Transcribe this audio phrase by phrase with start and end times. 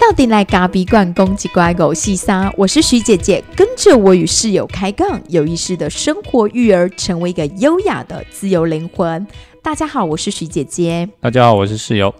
[0.00, 9.24] 到底来咖比罐攻击乖狗细沙，我是徐姐姐，跟着我与室友开杠，有意识的生活育儿，成为一个优雅的自由灵魂。
[9.62, 11.08] 大家好，我是徐姐姐。
[11.20, 12.12] 大家好，我是室友。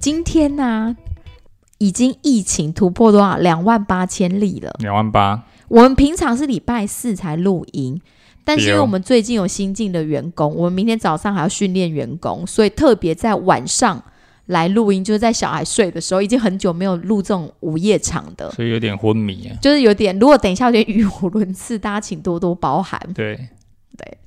[0.00, 0.96] 今天呢，
[1.78, 4.74] 已经疫情突破多少两万八千例了。
[4.80, 8.00] 两万八，我们平常是礼拜四才录音，
[8.48, 14.02] 但是因为我们最近有新进的员工，我们明天早上还要训练员工，所以特别在晚上
[14.46, 19.52] 来录音，就是在小孩睡的时候，已经很久没有录这种午夜场的，所以有点昏迷啊。
[19.60, 22.98] 就是有点，如果等一下有点语无伦次，大家请多多包涵。
[23.14, 23.36] 对
[23.98, 24.18] 对，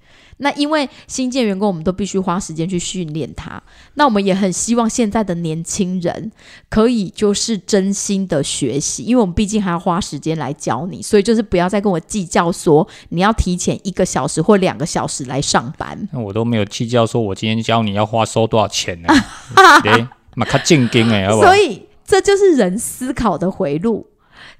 [0.41, 3.61] 那因为新建员工，我们都必须花时间去训练他。
[3.93, 6.31] 那我们也很希望现在的年轻人
[6.69, 15.97] 可以就是真心的学习，因为我们毕竟还要花时间来教你，所以就是不要再跟我计较说你要提前一个小时或两个小时来上班。
[16.11, 19.07] 那我都没有计较说我今天教你要花收多少钱呢、
[19.83, 21.55] 对，嘛较正经哎， 所？
[21.55, 24.07] 以这就是人思考的回路。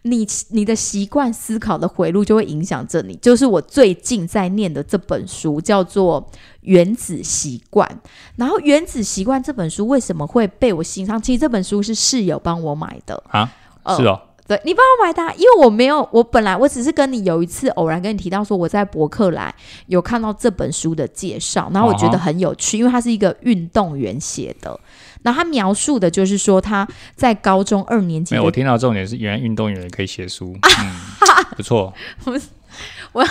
[0.04, 6.22] 你你的习惯思考的回路就会影响着你，就是我最近在念的这本书叫做
[6.62, 7.88] 《原子习惯》。
[8.36, 11.22] 然后《原子习惯》这本书为什么会被我欣赏？
[11.22, 19.54] 其实这本书是室友帮我买的，啊，呃是哦，对你帮我买的啊、因为我没有，我本来我只是跟你有一次偶然跟你提到说我在博客来
[19.88, 24.78] 有看到这本书的介绍，然后我觉得哦很有趣，因为它是一个运动员写的，
[25.22, 31.94] 然后他描述的就是说他在高中二年级没有，我的，听到重点是原来运动员也可以写书， 嗯，不错，
[33.14, 33.26] 我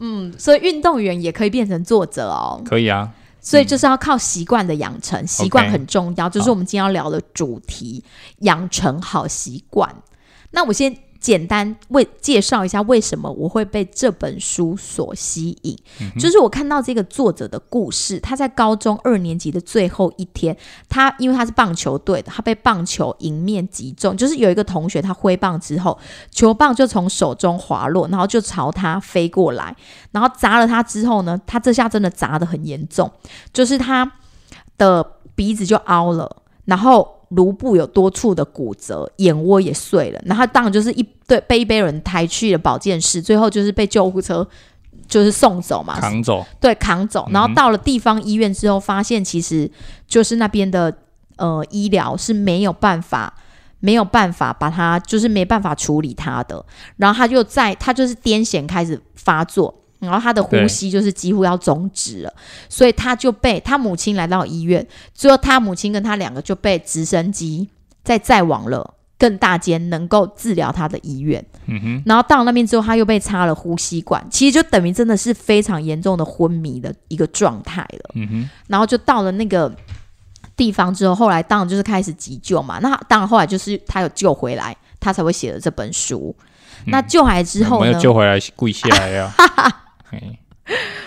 [0.00, 3.10] 嗯，所以运动员也可以变成作者哦，可以啊。
[3.40, 8.02] 所以就是要靠习惯的养成，习惯很重要，就是我们今天要聊的主题，
[8.38, 9.94] 养成好习惯。
[10.54, 15.74] 那我先简单为介绍一下为什么我会被这本书所吸引，
[16.18, 20.54] 就是我看到这个作者的故事，他在高中二年级的最后一天，
[20.86, 25.98] 他因为他是棒球队的，他被棒球迎面击中，就是有一个同学他挥棒之后，
[26.30, 29.74] 球棒就从手中滑落，然后就朝他飞过来，
[30.12, 33.10] 然后砸了他之后呢，他这下真的砸得很严重，
[33.50, 34.12] 就是他
[34.76, 35.02] 的
[35.34, 44.46] 鼻子就凹了，然后颅部有多处的骨折，眼窝也碎了，然后当然就是一对被一堆人抬去了保健室，最后就是被救护车
[45.06, 47.28] 就是送走嘛，扛走，对，扛走。
[47.30, 49.70] 然后到了地方医院之后，发现其实
[50.06, 50.94] 就是那边的
[51.36, 53.34] 呃医疗是没有办法。
[53.80, 56.64] 没有办法把他，就是没办法处理他的，
[56.96, 62.32] 然后他就在他就是癫痫开始发作，然后他的呼吸就是几乎要终止了，
[62.68, 67.68] 所以他就被他母亲来到医院，最后他母亲跟他两个就被直升机
[68.02, 71.44] 再载往了更大间能够治疗他的医院。
[71.66, 78.10] 嗯哼，然后到了那边之后，他又被插了呼吸管，其实就等于真的是非常严重的昏迷的一个状态了。
[78.14, 79.74] 嗯哼，然后就到了那个
[80.56, 82.78] 地方之后，后来当然就是开始急救嘛。
[82.80, 86.36] 那当然后来就是他有救回来，他才会写了这本书。
[86.86, 87.92] 那救回来之后没呢？
[87.94, 89.32] 有救回来跪下来呀。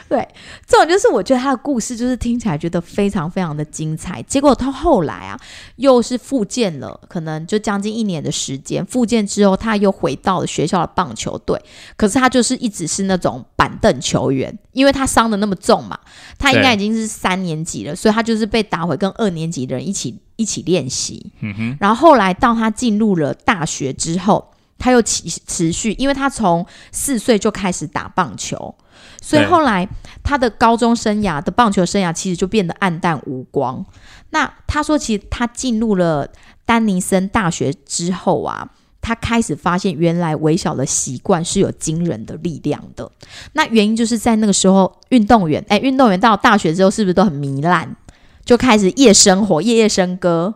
[0.10, 0.28] 嘿
[0.68, 5.40] 这种就是我觉得他的故事就是听起来觉得非常非常的精彩，结果他后来啊
[5.78, 11.60] 又是复健了，可能就将近一年的时间，复健之后他又回到了学校的棒球队，
[11.96, 16.00] 可是他就是一直是那种板凳球员，因为他伤的那么重嘛，
[16.38, 28.76] 他应该已经是三年级了，所以他就是被打回跟二年级的人一起一起练习，嗯哼，然后后来到他进入了大学之后，他又持持续，因为他从四岁就开始打棒球，
[29.22, 29.88] 所以后来
[30.24, 33.86] 他的高中生涯的棒球生涯其实就变得暗淡无光。
[34.30, 36.28] 那他说，其实他进入了
[36.66, 38.70] 丹尼森大学之后啊。
[39.00, 43.10] 他开始发现，原来微小的习惯是有惊人的力量的。
[43.54, 47.96] 那原因就是在那个时候，运动员，哎，运动员到了大学之后，是不是都很糜烂，
[48.44, 50.56] 就开始夜生活、夜夜笙歌？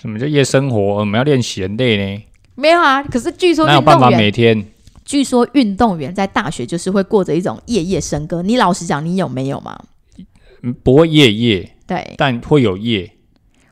[0.00, 0.78] 什么叫夜生活？
[0.78, 2.22] 我们要练习很累呢，
[2.54, 4.66] 没有啊，可是据说哪有办法运动员，每天？
[5.04, 8.42] 据说运动员在大学就是会过着一种夜夜笙歌。
[8.42, 9.78] 你老实讲，你有没有嘛？
[10.62, 13.12] 嗯不会夜夜，对，但会有夜，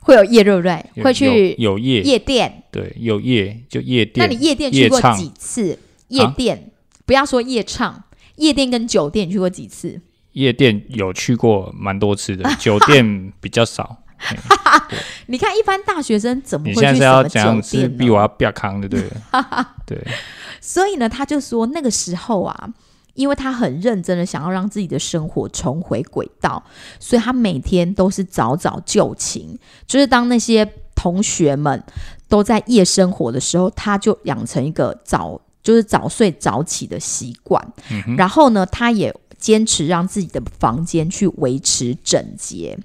[0.01, 0.85] 会有夜，对不对？
[1.03, 2.65] 会去有有夜，夜店。
[2.71, 4.35] 对，有夜就夜店那。
[4.35, 5.79] 你夜店去过几次？
[6.09, 6.71] 夜店，
[7.07, 8.05] 不要说夜唱，
[8.37, 10.03] 夜店跟酒店你去过几次？
[10.33, 14.02] 夜店有去过蛮多次的，酒店比较少。
[14.25, 14.37] 嘿
[15.27, 17.61] 你看，一般大学生怎么会去什么要怎样？
[17.61, 18.23] 酒店是逼我呢？
[18.23, 18.53] 要变
[19.85, 19.99] 对，
[20.61, 22.69] 所以呢，他就说那个时候啊，
[23.15, 26.63] 因为他很认真的想要让自己的生活重回轨道，
[27.01, 30.65] 所以他每天都是早早就寝，就是当那些
[30.95, 31.83] 同学们
[32.29, 37.61] 都在夜生活的时候，他就养成一个早就是早睡早起的习惯。
[38.17, 42.79] 然后呢，他也坚持让自己的房间去维持整洁。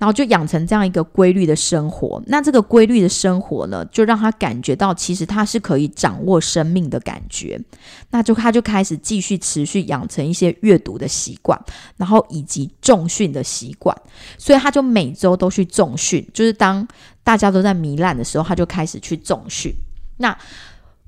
[0.00, 7.60] 然后就养成这样一个规律的生活，那这个规律的生活呢，就让他感觉到其实他是可以掌握生命的感觉，
[8.08, 11.62] 那就他就开始继续持续养成一些阅读的习惯，
[11.98, 13.94] 然后以及重训的习惯，
[14.38, 16.88] 所以他就每周都去重训，就是当
[17.22, 19.70] 大家都在糜烂的时候，他就开始去重训。
[20.16, 20.34] 那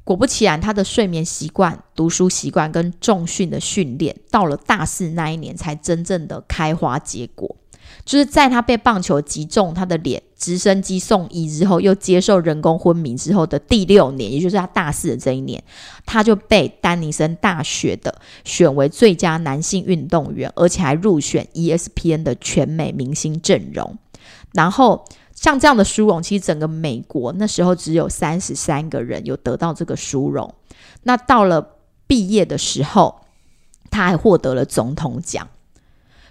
[0.04, 7.56] 果不其然，他的睡眠习惯、读书习惯跟重训的训练，到了大四那一年才真正的开花结果。
[8.04, 15.62] 就是在他被棒球击中他的脸，直升机送医之后，又接受人工昏迷之后的第六年，也就是他大四的这一年，
[16.04, 23.96] 他就被丹尼森大学的选为最佳男性运动员，而且还入选 ESPN 的全美明星阵容。
[24.52, 25.04] 然后
[25.34, 30.52] 像这样的殊荣，其实整个美国那时候只有三十三个人有得到这个殊荣。
[31.04, 31.76] 那到了
[32.06, 33.20] 毕业的时候，
[33.90, 35.48] 他还获得了总统奖。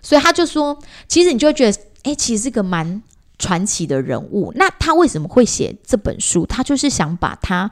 [0.02, 0.78] 所以他就说，
[1.08, 3.02] 其实你就会觉得，哎，其实是个蛮
[3.38, 4.52] 传奇的人物。
[4.56, 6.46] 那他为什么会写这本书？
[6.46, 7.70] 他就是想把他，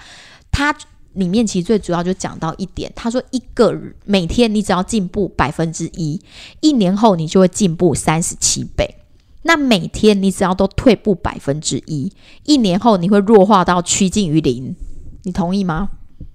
[0.52, 0.76] 他
[1.14, 6.22] 里面其实最主要就讲到一点，他说，一个每天你只要进步百分之一，
[6.62, 8.96] 一年后你就会进步三十七倍。
[9.42, 12.12] 那每天你只要都退步百分之一，
[12.44, 14.76] 一年后你会弱化到趋近于零。
[15.24, 15.90] 你同意吗？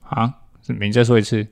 [0.09, 0.35] 啊，
[0.81, 1.47] 你再说一次。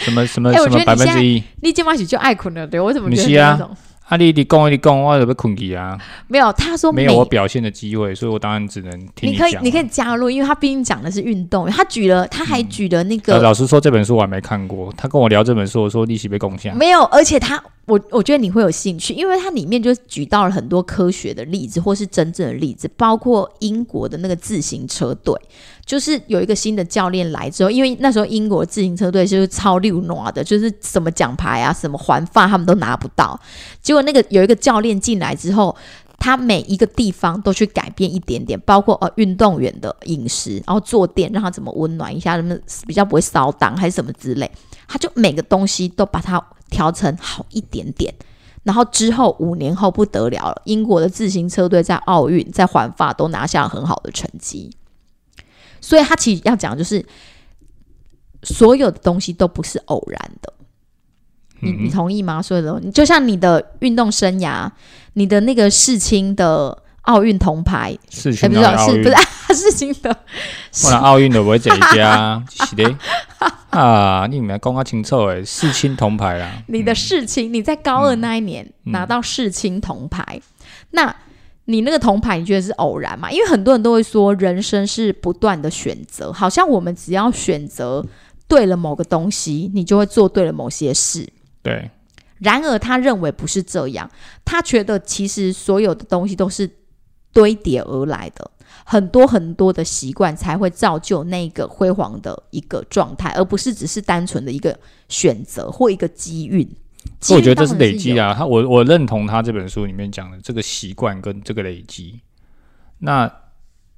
[0.00, 1.42] 什么什么什么百分之一？
[1.62, 2.80] 你今晚起就爱困了，对？
[2.80, 3.70] 我怎么觉得那种？
[4.08, 5.96] 啊，你你讲你讲，我准备困去啊。
[6.26, 11.70] 没有，他说没有我表现的机会，所以我当然只能听你可以，你可以加入，因为他毕竟讲的是运动。
[11.70, 13.38] 他举了，他还举了那个。
[13.38, 14.92] 老实说，这本书我还没看过。
[14.96, 16.76] 他跟我聊这本书，我说利息被贡献。
[16.76, 17.62] 没有，而且他。
[17.86, 25.34] 我我觉得你会有兴趣，因为它里面就举到了很多科学的例子，或是真正的例子，包括英国的那个自行车队，
[25.90, 33.36] 就是有一个新的教练来之后，因为那时候英国自行车队就是超溜挪的，就是什么奖牌啊、什么环发他们都拿不到。
[33.82, 35.76] 结果那个有一个教练进来之后，
[36.20, 42.56] 他每一个地方都去改变一点点，包括呃运动员的饮食，然后坐垫让他怎么温暖一下，什么
[42.86, 44.48] 比较不会烧裆还是什么之类，
[44.86, 46.40] 他就每个东西都把它。
[46.70, 48.14] 调成好一点点，
[48.62, 54.70] 然后之后五年后不得了了，英国的自行车队在奥运、在环法都拿下了很好的成绩。
[55.80, 57.04] 所以他其实要讲就是，
[58.42, 60.52] 所有的东西都不是偶然的。
[61.60, 62.40] 你你同意吗？
[62.40, 64.70] 所有的，你就像你的运动生涯，
[65.14, 66.82] 你的那个世青的。
[67.04, 69.16] 奥运铜牌，世青的奥运 不是
[69.54, 70.14] 世青 的，
[70.84, 72.94] 我奥运都不会这一家，是的
[73.70, 76.62] 啊，你们讲啊清楚诶，世青铜牌啦。
[76.68, 80.40] 你的世青，你在高二那一年拿到世青铜牌，
[80.90, 81.12] 那
[81.66, 83.30] 你那个铜牌，你觉得是偶然吗？
[83.30, 88.04] 因为很多人都会说，人生是不断的选择，好像我们只要选择
[88.48, 91.28] 对了某个东西，你就会做对了某些事。
[91.62, 91.90] 对。
[92.38, 94.10] 然而他认为不是这样，
[94.44, 96.70] 他觉得其实所有的东西都是。
[97.32, 98.50] 堆叠而来的
[98.84, 104.76] 很多很多的习惯，才会造就那个辉煌的一个状态，而不是只是单纯的一个
[105.08, 106.68] 选择或一个机运。
[107.20, 112.20] 所以我觉得这是累积啊，他我我认同他这本书里面讲的这个习惯跟这个累积。
[112.98, 113.30] 那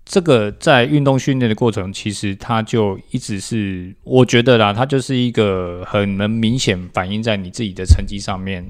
[0.05, 8.65] 这个在运动训练的过程，其实它就一直是我觉得啦，它就是一个很能明显反映在你自己的成绩上面。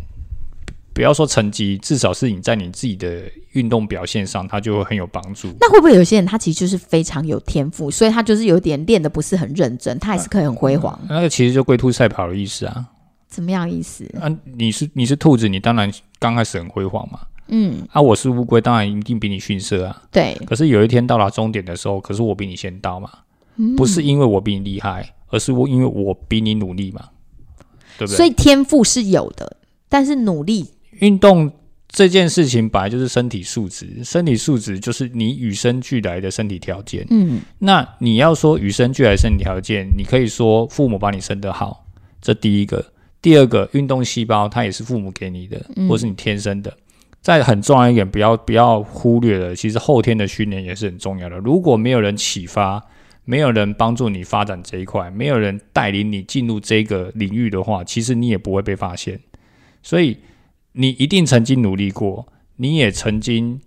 [0.94, 3.22] 不要说成绩，至少是你在你自己的
[3.52, 5.48] 运动表现上，它就会很有帮助。
[5.58, 11.00] 那会不会有些人他其实就是非常有天赋，所以他就是有点练的不是很认真，他还是可以很辉煌？
[11.08, 12.84] 那个其实就龟兔赛跑的意思啊。
[13.32, 14.04] 怎么样意思？
[14.20, 17.20] 啊，你是你是兔子，你当然刚开始很辉煌嘛。
[17.48, 17.82] 嗯。
[17.90, 20.02] 啊，我是乌龟，当然一定比你逊色啊。
[20.10, 20.34] 对。
[20.44, 23.10] 可是有一天到达终点的时候，可是我比你先到嘛。
[23.56, 27.08] 嗯不是因为我比你厉害，而是我因为我比你努力嘛。
[27.98, 28.16] 对不对？
[28.16, 29.56] 所以天赋是有的，
[29.88, 30.70] 但是努力。
[31.00, 31.50] 运动
[31.88, 37.06] 这件事情本来就是身体素质，身体素质就是你与生俱来的身体条件。
[37.10, 41.86] 嗯，那你要说与生俱来身体条件，你可以说父母把你生得好，
[42.20, 42.82] 这第一个；
[43.22, 46.76] 第二个，运动细胞它也是父母给你的，或是你天生的。
[47.22, 51.38] 再很重要一点，不要不要忽略了，其实后天的训练也是很重要的。
[51.38, 52.84] 如果没有人启发，
[53.24, 59.18] 没有人帮助你发展这一块，没有人带领你进入这个领域的话，其实你也不会被发现。
[59.82, 60.18] 所以。
[60.74, 62.26] 你一定曾经努力过，
[62.56, 63.60] 你也曾经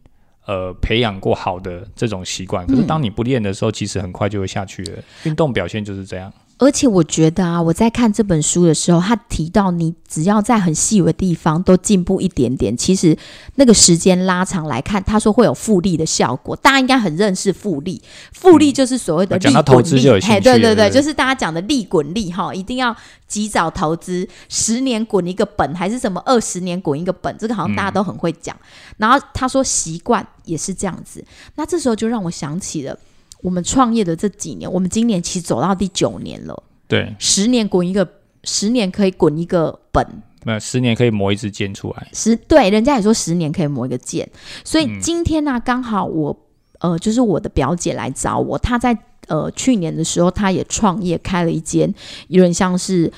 [0.47, 2.65] 呃培养过好的这种习惯。
[2.65, 5.03] 可是当你不练的时候，其实很快就会下去了。
[5.25, 6.33] 运动表现就是这样。
[6.57, 13.17] 而且我觉得啊，我在看这本书的时候，他提到你只要在很细微的地方都进步一点点，其实
[13.55, 16.55] 那个时间拉长来看，他说会有复利的效果。
[16.55, 22.95] 大家应该很认识复利，复利就是所谓的利滚利，资就有兴嘿，趣了对对对，对就是大家讲的利滚利哈，一定要
[23.27, 28.55] 及早投资，十年滚一个本，还是什么二十年滚一个本，这个好像大家都很会讲。
[28.95, 31.21] 然后他说习惯也是这样子，
[31.55, 32.97] 那这时候就让我想起了。
[33.45, 38.07] 我们创业的这几年，我们今年其实走到第九年了，对，十年滚一个，
[38.43, 40.03] 十年可以滚一个本，
[40.45, 42.07] 那十年可以磨一支剑出来。
[42.11, 44.27] 十对，人家也说十年可以磨一个剑，
[44.63, 44.99] 所以嗯。
[44.99, 46.35] 今天呢、刚好我
[46.79, 48.97] 呃，就是我的表姐来找我，她在
[49.27, 51.93] 呃去年的时候，她也创业开了一间
[52.29, 53.13] 有点像是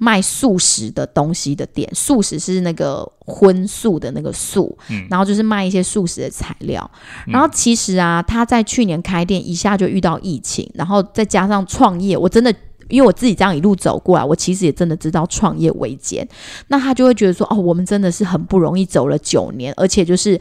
[0.00, 6.90] 卖素食的东西的店，素食是那个荤素的那个素，嗯然后就是卖一些素食的材料。
[7.26, 12.52] 然后其实啊，他在去年开店一下就遇到疫情，然后再加上创业，我真的。
[12.88, 16.28] 因为我自己这样一路走过来，我其实也真的知道创业维艰。
[16.66, 20.36] 那他就会觉得说，哦，我们真的是很不容易走了九年，而且就是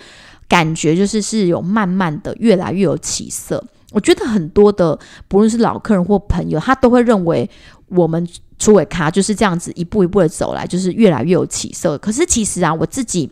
[0.48, 3.64] 感觉就是是有慢慢的越来越有起色。
[3.92, 7.50] 我觉得很多的不论是老客人或朋友，他都会认为
[7.88, 8.28] 我们
[8.60, 11.98] 出尾咖就是这样子一步一步的走来，就是越来越有起色。
[11.98, 13.30] 可是其实啊，我自己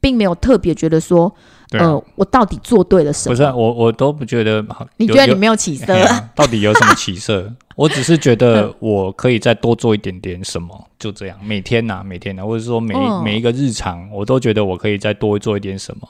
[0.00, 1.26] 并没有特别觉得说，
[1.70, 3.34] 啊、呃，我到底做对了什么？
[3.34, 4.62] 不是啊、我我都不觉得。
[4.98, 5.86] 你觉得你没有起色
[6.36, 7.50] 到底有什么起色？
[7.76, 11.36] 我只是觉得我可以再多做一点点什么，就这样。
[11.42, 16.06] 每天呐、每天呐、或者说每、嗯每一个日常，我都觉得我可以再多做一点什么。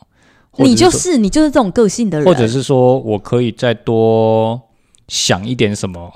[0.58, 4.61] 你就是你就是这种个性的人，或者是说我可以再多
[5.08, 6.12] 想一点什么，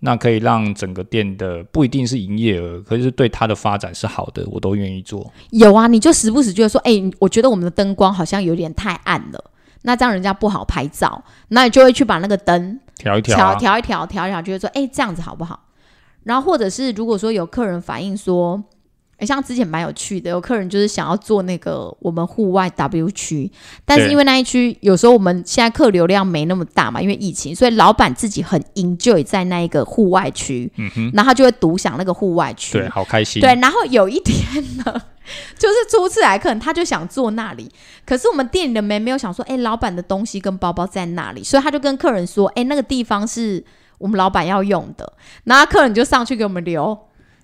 [0.00, 5.30] 那可以让整个店的不一定是营业额，可是对它的发展是好的，我都愿意做。
[5.50, 9.44] 有啊，你就时不时觉得说，哎、我觉得我们的灯光好像有点太暗了，
[9.82, 15.60] 那这样人家不好拍照，那你就会去把那个灯调一调、调啊，调一调，调一调，觉得说，哎、这样子好不好？
[16.24, 18.62] 然后或者是如果说有客人反映说，哎，
[19.26, 23.50] 像之前蛮有趣的，有客人就是想要做那个我们户外 W 区，
[23.84, 33.40] 但是因为那一区有时候我们现在客流量没那么大嘛，因为疫情，所以老板自己很 enjoy 在那一个户外区，嗯哼，然后他就会独享那个户外区，对，好开心。
[33.40, 34.36] 对，然后有一天
[34.78, 34.84] 呢，
[35.58, 37.70] 就是初次来客人，他就想坐那里，
[38.06, 43.64] 可是我们店里的妹没有想说，哎，老板的东西跟包包在那里，所以他就跟客人说，哎，那个地方是
[43.98, 45.12] 我们老板要用的，
[45.44, 46.98] 然后客人就上去给我们留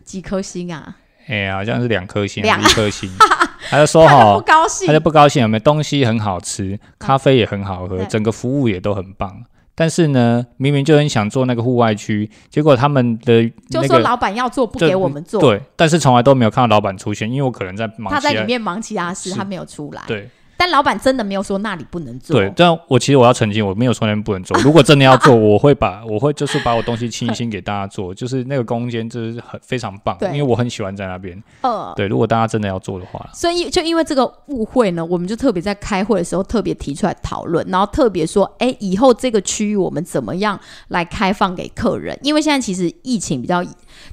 [0.05, 3.11] 几颗星啊，哎呀，好像是两颗星，一颗星，
[3.69, 4.87] 他就说他就哈不，高兴。
[4.87, 5.61] 他就，不高兴，有没有？
[5.61, 8.07] 东西很好吃，咖啡也很好喝，对。
[8.07, 9.43] 整个服务也都很棒。
[9.79, 24.57] 但是呢，明明就很想做那个户外区，结果他们的就说老板要做不给我们做，对，但是从来都没有看到老板出现，因为我可能在忙他在里面忙其他事，他没有出来，对但老板真的没有说那里不能做，对，但我其实我要澄清，我没有说那边不能做。
[24.63, 31.43] 如果真的要做， 我会把我会就是把我东西清一清给大家做，就是那个空间就是很非常棒，对因为我很喜欢在那边。
[31.63, 40.59] 呃，对，如果大家真的要做的话，所以就因为这个误会呢，我们就特别在开会的时候特别提出来讨论，然后特别说，哎，以后这个区域我们怎么样
[40.89, 42.19] 来开放给客人？
[42.23, 43.65] 因为现在其实疫情比较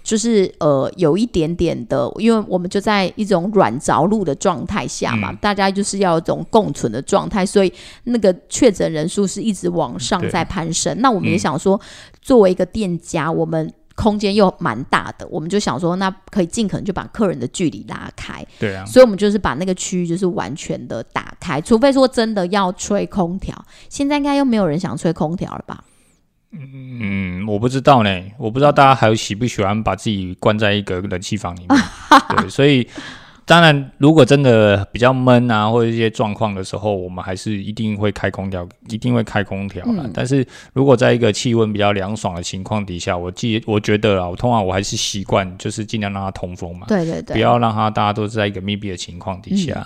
[0.02, 7.74] 就是呃有一点点的，因为我们就在一种软着陆的状态下嘛，嗯大家就是要有一种共存的状态，所以
[8.06, 10.96] 那个确诊人数是一直往上在攀升。
[11.02, 11.78] 那我们也嗯想说，
[12.22, 18.46] 作为一个店家，我们空间又蛮大的，我们就想说，那可以尽可能就把客人的距离拉开。
[18.58, 23.54] 对啊，所以我们就是把那个区域就是完全的打开，除非说真的要吹空调，
[23.90, 25.84] 现在应该又没有人想吹空调了吧？
[26.56, 31.80] 嗯，我不知道呢，我不知道大家还有喜不喜欢把自己关在一个冷气房里面。
[32.38, 32.88] 对，所以
[33.46, 40.04] 当然，如果真的比较闷啊，或者一些状况的时候，我们还是一定会开空调，一定会开空调啦。
[40.06, 49.86] 嗯但是如果在一个气温比较凉爽的情况底下，我记我觉得啊，我通常我还是习惯就是尽量让它通风嘛，对对对，不要让它大家都是在一个密闭的情况底下。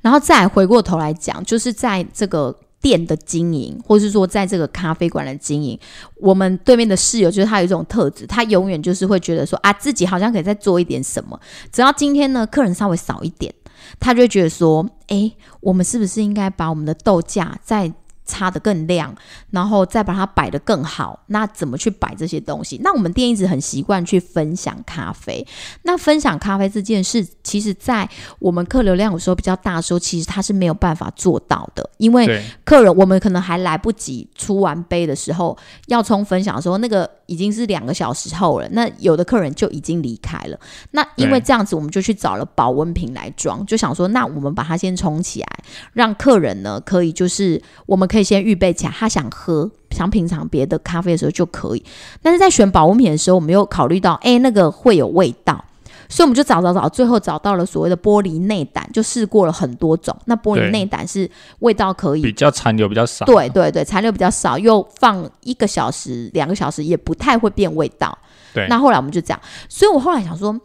[0.00, 5.78] 然后再回过头来讲，就是在这个店的经营，或是说在这个咖啡馆的经营，
[6.16, 11.40] 我们对面的室友就是他有一种特质，他永远就是会觉得说啊，自己好像可以再做一点什么，
[11.72, 13.50] 只要今天呢客人稍微少一点，
[13.98, 17.90] 他就觉得说，诶，我们是不是应该把我们的豆价再
[18.24, 19.14] 擦得更亮，
[19.50, 21.20] 然后再把它摆得更好。
[21.26, 22.80] 那怎么去摆这些东西？
[22.82, 25.46] 那我们店一直很习惯去分享咖啡。
[25.82, 38.68] 那分享咖啡这件事，其实在我们客流量有时候比较大的时候，其实它是没有办法做到的，因为，客人我们可能还来不及出完杯的时候，要冲分享的时候，那个已经是两个小时后了。
[38.70, 40.58] 那有的客人就已经离开了。
[40.92, 45.48] 那因为这样子，我们就去找了保温瓶来装，就想说，那我们把它先冲起来，
[45.92, 51.84] 让客人呢可以就是我们可以先预备起来，他想喝、想品尝别的咖啡的时候就可以。
[52.22, 55.64] 但是在选保温瓶的时候，我们又考虑到，哎，那个会有味道，
[56.08, 60.16] 所以我们就找找找，最后找到了所谓的玻璃内胆，就试过了很多种。
[60.26, 61.28] 那玻璃内胆是
[61.58, 63.26] 味道可以比较残留比较少。
[63.26, 68.16] 对对对，残留比较少，又放一个小时、两个小时也不太会变味道。
[68.52, 70.56] 对那后来我们就这样，所以我后来想说，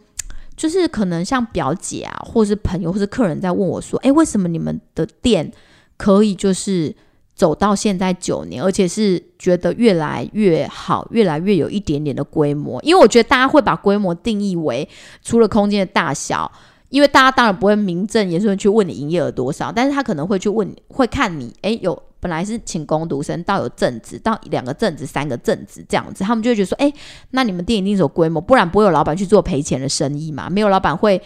[0.56, 5.50] 就是可能像表姐啊，或是朋友，或是客人在问我说，哎，为什么你们的店
[5.96, 6.94] 可以就是
[7.40, 12.78] 走到现在九年，而且是觉得越来越好，越来越有一点点的规模？
[12.82, 14.86] 因为我觉得大家会把规模定义为
[15.22, 16.50] 除了空间的大小。
[16.90, 26.92] 因为大家当然不会名正言顺去问你营业额多少，但是他可能会去问，会看你，诶，有本来是请工读生，到有正职，到两个正职、三个正职这样子，他们就会觉得说，诶，
[27.30, 31.22] 那你们店一定是有规模，不然不会有老板去做赔钱的生意嘛，没有老板会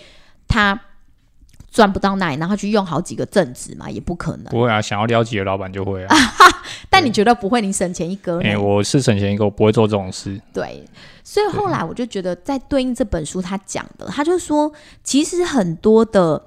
[0.47, 0.79] 他
[1.75, 4.45] 赚不到那里，然后去用好几个正职嘛，也不可能。
[4.45, 6.17] 不会啊，想要了解的老板就会啊。
[6.89, 8.49] 但你觉得不会，你省钱一哥呢？
[8.49, 10.41] 哎、我是省钱一个，我不会做这种事。
[10.53, 10.85] 对，
[11.25, 16.41] 所以后来我就觉得，在对应这本书他讲的，他就说，其实很多的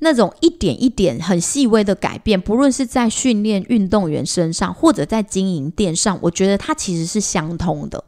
[0.00, 8.02] 那种一点一点很细微的改变，不论是在训练运动员身上，或者在经营店上，我觉得它其实是相通的。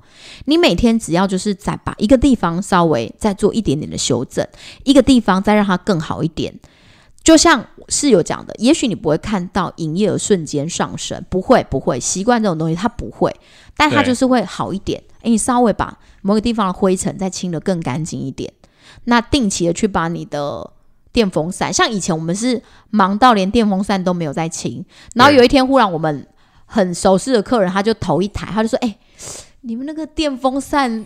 [0.47, 4.47] 你每天只要就是在把一个地方稍微再做一点点的修正，
[4.85, 6.53] 一个地方再让它更好一点。
[7.23, 13.33] 就像室友讲的，也许你不会看到营业额瞬间上升，不会，不会，习惯这种东西它不会，
[13.77, 15.01] 但它就是会好一点。
[15.21, 18.53] 诶，你稍微把某个地方的灰尘再清得更干净一点，
[19.05, 20.69] 那定期的去把你的
[21.13, 26.27] 电风扇，像以前我们是忙到连电风扇都没有在清，然后有一天忽然我们
[26.65, 28.99] 很熟悉的客人他就投一台，他就说：“哎，
[29.61, 31.05] 你们那个电风扇，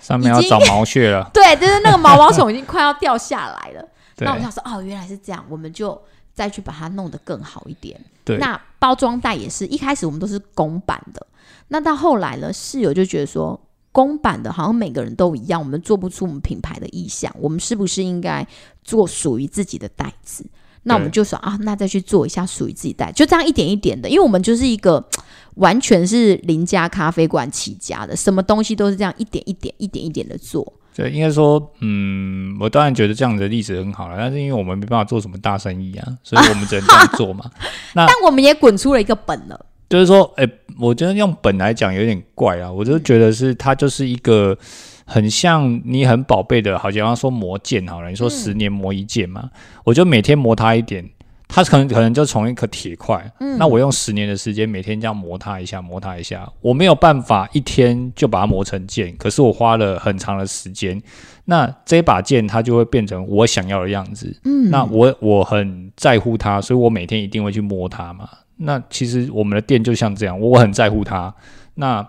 [0.00, 3.88] 上面要长毛屑了， 对，就是那个毛毛虫已经快要掉下来了。”
[4.18, 6.00] 那我想说，哦，原来是这样，我们就
[6.32, 7.98] 再去把它弄得更好一点。
[8.24, 8.38] 对。
[8.38, 11.26] 那包装袋也是一开始我们都是公版的，
[11.68, 13.58] 那到后来呢，室友就觉得说，
[13.90, 18.46] 公版的好像每个人都一样，我们做不出我们品牌的意向，我们是不是应该
[18.84, 20.46] 做属于自己的袋子？
[20.86, 25.02] 那我们就说啊，那再去做一下属于自己袋，就这样一点一点的，因为我们就是一个
[25.56, 30.70] 完全是邻家咖啡馆起家的，什么东西都是这样一点一点、一点一点的做。
[30.94, 37.50] 对，应该说，嗯，我当然觉得这样的例子很好了，但是因为我们没办法做什么大生意啊，所以我们只能这样做嘛。
[37.94, 40.46] 那 但我们也滚出了一个本了，就是说，哎、
[40.78, 44.56] 我觉得用本来讲有点怪啊，我就觉得是它就是一个
[45.04, 49.50] 很像你很宝贝的，好像要说磨剑好了，你说十年磨一剑嘛，
[49.84, 51.08] 我就每天磨它一点。
[51.46, 61.00] 它可能可能就从一颗铁块，那我用十年的时间，每天这样磨它一下，磨它一下，我没有办法一天就把它磨成剑，可是我花了很长的时间，
[61.44, 64.36] 那这把剑它就会变成我想要的样子。
[64.44, 68.28] 嗯，那我我很在乎它，所以我每天一定会去摸它嘛。
[68.56, 71.34] 那其实我们的店就像这样，我很在乎它，
[71.74, 72.06] 那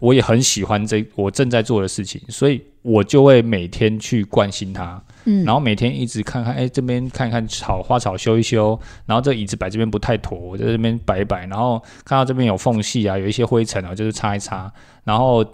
[0.00, 14.72] 我也很喜欢这我正在做的事情，所以我就会每天去关心它，嗯然后每天一直看看，哎、这边看看草花草修一修，然后这椅子摆这边不太妥，我在这边摆一摆，然后看到这边有缝隙啊，有一些灰尘啊，就是擦一擦，
[15.04, 15.44] 然后。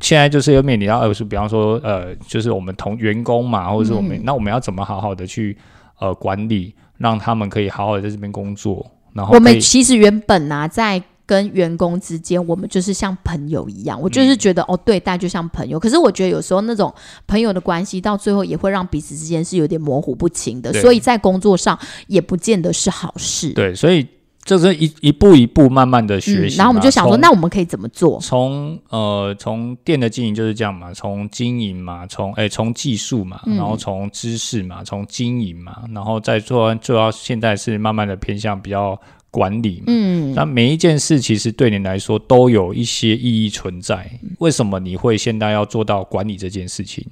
[0.00, 5.54] 现在就是要面临到，呃，是比方说，呃，就是我们同员工嘛，或者是我们，嗯那我们要怎么好好的去
[5.98, 13.98] 呃管理，让他们可以好好的在这边工作，然后我们其实原本啊，在跟员工之间，我们就是像朋友一样。
[13.98, 15.78] 我就是觉得、哦，对待就像朋友。
[15.78, 16.92] 可是我觉得有时候那种
[17.26, 23.50] 朋友的关系，到最后也会让彼此之间是有点模糊不清的，所以在工作上也不见得是好事。
[23.52, 24.06] 对，所以
[24.44, 28.18] 就是一一步一步慢慢的学嗯，习嘛、然后我们就想说，那我们可以怎么做？
[28.20, 39.00] 从呃从店的经营就是这样嘛，从经营嘛，从哎从技术嘛，嗯然后从知识嘛，从经营嘛，然后再做做到现在是慢慢的偏向比较
[39.30, 39.84] 管理嘛。
[39.86, 44.10] 嗯，那每一件事其实对你来说都有一些意义存在。
[44.22, 47.06] 嗯为什么你会现在要做到管理这件事情？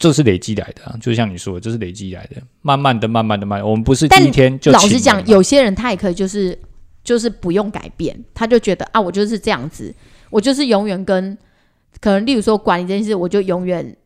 [0.00, 6.58] 这是累积来的、啊，就像你说的，这是累积来的，慢慢的、慢慢的、慢，我们不是一天就老实讲，有些人他也可以就是
[7.04, 9.94] 就是不用改变，他就觉得啊，我就是这样子，
[10.30, 11.38] 我就是永远跟
[12.00, 13.96] 可能例如说管理这件事，我就永远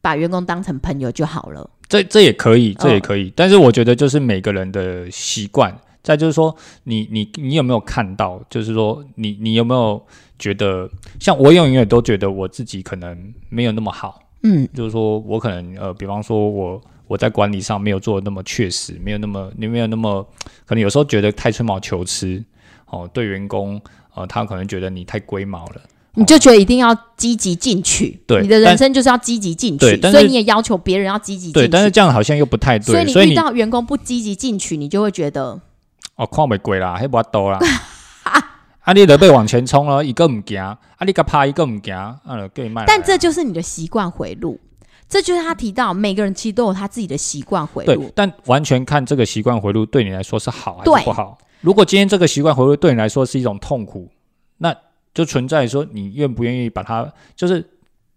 [0.00, 1.68] 把员工当成朋友就好了。
[1.88, 5.76] 这这也可以，这也嗯可以，但是我觉得就是每个人的习惯。
[6.02, 8.42] 再就是说，你你你有没有看到？
[8.48, 10.02] 就是说，你你有没有
[10.38, 20.26] 觉得，像我永远都觉得我自己可能没有那么好，嗯就是说我可能呃，比方说我我在管理上没有做的那么确实，没有那么你没有那么
[20.64, 22.42] 可能有时候觉得太吹毛求疵
[22.86, 23.80] 哦，对员工
[24.14, 25.80] 呃，他可能觉得你太龟毛了。
[26.14, 31.68] 你就觉得一定要积极进取，对你的人生就是要积极进取，所以你也要求别人要积极进对，取。
[31.68, 35.60] 但是这样好像又不太对，所以你遇到员工不积极进取，你就会觉得
[36.16, 37.60] 哦，看袂过啦，迄无多啦。
[38.90, 42.82] 啊，你得被往前冲了，一个唔行，啊，你个怕一个唔行，啊，给你卖。
[42.88, 44.58] 但这就是你的习惯回路，
[45.08, 48.02] 这就是他提到每个人其实都有他自己的习惯回路。
[48.02, 51.38] 对，但完全看这个习惯回路对你来说是好还是不好。
[51.60, 54.10] 如果今天这个习惯回路对你来说是一种痛苦，
[54.58, 54.74] 那
[55.14, 57.64] 就存在说你愿不愿意把它就是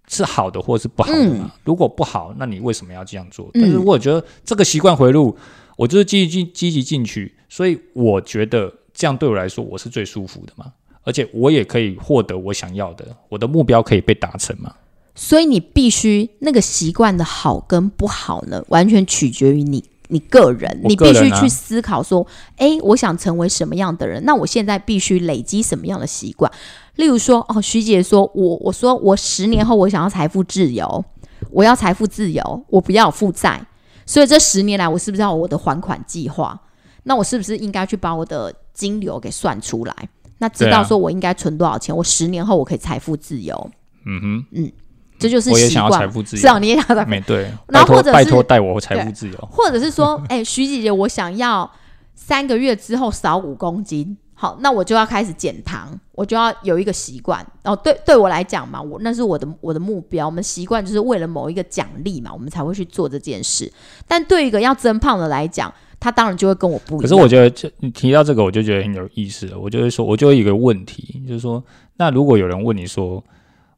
[0.08, 1.52] 是好的或是不好的嘛？
[1.64, 3.48] 如果不好，那你为什么要这样做？
[3.54, 5.38] 但是我觉得这个习惯回路，
[5.78, 8.74] 我就是积极积极进取，所以我觉得。
[8.94, 10.72] 这样对我来说，我是最舒服的嘛，
[11.04, 14.74] 而且我也可以获得我想要的，我的目标可以被达成嘛。
[15.16, 22.26] 所以你必须那个习惯的好跟不好呢，完全取决于你你个人，你必须去思考说，
[22.58, 24.24] 哎，我想成为什么样的人？
[24.26, 26.52] 那我现在必须累积什么样的习惯？
[26.96, 31.04] 例如说，哦，徐姐说我我说我十年后我想要财富自由，
[31.52, 33.64] 我要财富自由，我不要负债，
[34.06, 36.60] 所以这十年来我是不是要我的还款计划？
[37.04, 39.96] 那我是不是应该去把我的金流给算出来？
[40.40, 41.96] 那知道说我应该存多少钱？
[41.96, 43.72] 我十年后我可以财富自由。
[44.06, 44.72] 嗯哼，嗯，
[45.18, 46.42] 这就是我也想要财富自由。
[46.42, 47.06] 是啊，你也想要。
[47.06, 51.72] 没对，然后或者拜托带我财富自由，或者是说， 哎，徐姐姐，我想要
[52.14, 54.18] 三个月之后少五公斤。
[54.36, 57.46] 好，那我就要开始减糖，我就要有一个习惯。
[57.64, 60.26] 哦对对我来讲嘛，我那是我的我的目标。
[60.26, 63.72] 我们习惯就是为了某一个奖励嘛，我们才会去做这件事。
[64.06, 67.02] 但对一个要增胖的来讲，他当然就会跟我不一样。
[67.02, 69.58] 可是我觉得，这你提到这个，我就觉得很有意思了。
[69.58, 71.64] 我就会说，我就会有一个问题，就是说，
[71.96, 73.24] 那如果有人问你说，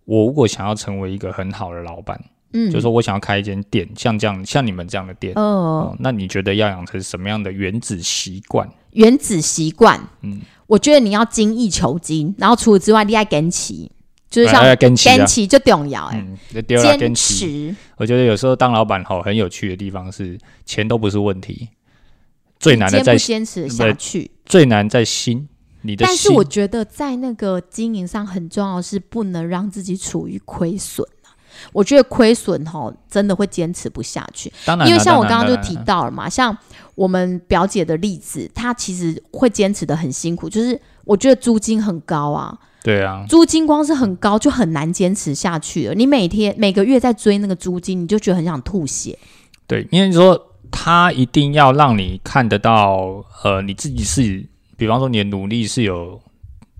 [0.05, 2.19] 我如果想要成为一个很好的老板，
[2.53, 8.67] 嗯，就是说我想要开一间店，像这样，像你们这样的店，哦，那你觉得要养成什么样的原子习惯？
[8.93, 13.73] 原子习惯，嗯，我觉得你要精益求精，然后除此之外，你爱坚持，
[14.29, 16.25] 就是像坚持就重要，哎，
[16.97, 17.75] 坚持。
[17.97, 21.69] 我觉得有时候当老板好很有趣的地方是，钱都不是问题。
[22.59, 25.47] 最难的在坚持下去，最难在心。
[25.81, 31.07] 你的，但是我觉得在那个经营上很重要是不能让自己处于亏损
[31.71, 34.51] 我觉得亏损哈，真的会坚持不下去。
[34.65, 36.57] 当然，因为像我刚刚就提到了嘛，像
[36.95, 40.49] 我们表姐的例子，她其实会坚持的很辛苦。
[40.49, 45.93] 就是我觉得租金很高啊，对啊，租金光是很高就很难坚持下去了。
[45.93, 49.17] 你每天每个月在追那个租金，你就觉得很想吐血。
[49.67, 50.51] 对，因为说。
[50.77, 56.19] 他一定要让你看得到，呃，你自己是，比方说你的努力是有，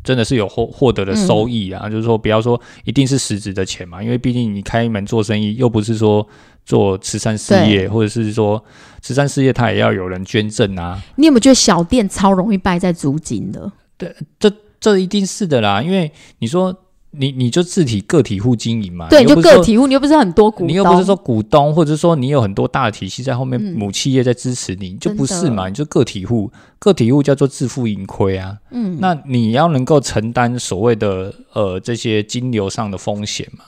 [0.04, 1.90] 真的是有获获得的收益啊。
[1.90, 6.28] 就是说，不要说一定是实质的钱嘛，因为毕竟你开门做生意，又不是说
[6.66, 8.62] 做慈善事业，或者是说
[9.02, 11.02] 慈善事业，它也要有人捐赠啊。
[11.16, 13.72] 你有没有觉得小店超容易败在租金的？
[13.98, 16.76] 对，这这一定是的啦，因为你说。
[17.18, 19.08] 你你就自体个体户经营嘛？
[19.10, 25.68] 对，就个体户，你又不是很多股，你又不是说股东，或者说你有很多大的体系在后面，母企业在支持你，就不是嘛？
[25.68, 28.58] 你就个体户，个体户叫做自负盈亏啊。
[28.72, 33.66] 嗯，那你要能够承担所谓的呃这些金流上的风险嘛？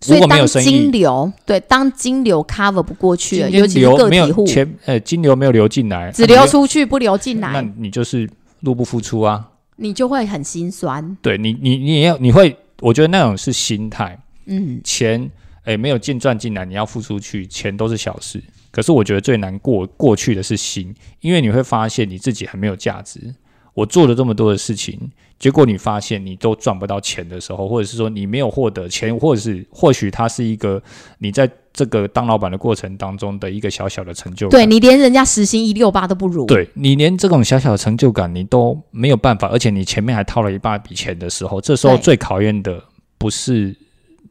[0.00, 8.28] 所以当金流对当金流 cover 不过去了，尤其是个体户，钱呃金流没有流进来，只流出去不流进来，那你就是
[8.60, 11.16] 入不敷出啊，你就会很心酸。
[11.20, 12.56] 对你，你你也要你会。
[12.80, 15.30] 我觉得那种是心态，嗯，钱
[15.64, 18.42] 诶没有进赚进来，你要付出去，钱都是小事。
[18.70, 23.34] 可是我觉得最难过过去的是心，因为你会发现你自己很没有价值。
[23.74, 24.98] 我做了这么多的事情，
[25.38, 30.82] 结果你发现你都赚不到钱的时候，或者是说你没有获得钱，或者是或许它是一个
[31.18, 34.48] 你在这个当老板的过程当中的一个小小的成就。
[34.48, 42.82] 对你连人家时薪一六八都不如，对你连这种小小的成就感你都没有办法，而且你前面还掏了一大笔钱的时候，这时候最考验的
[43.18, 43.76] 不是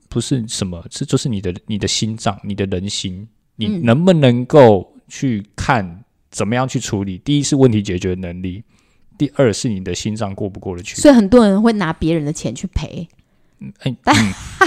[0.07, 7.17] 不是什么，是就是你的你的心脏，你的人心，你能不能够去看怎么样去处理？
[7.19, 8.63] 第一是问题解决能力。
[9.17, 13.05] 第二是你的心脏过不过得去，所以很多人会拿别人的钱去赔。
[13.79, 13.95] 哎，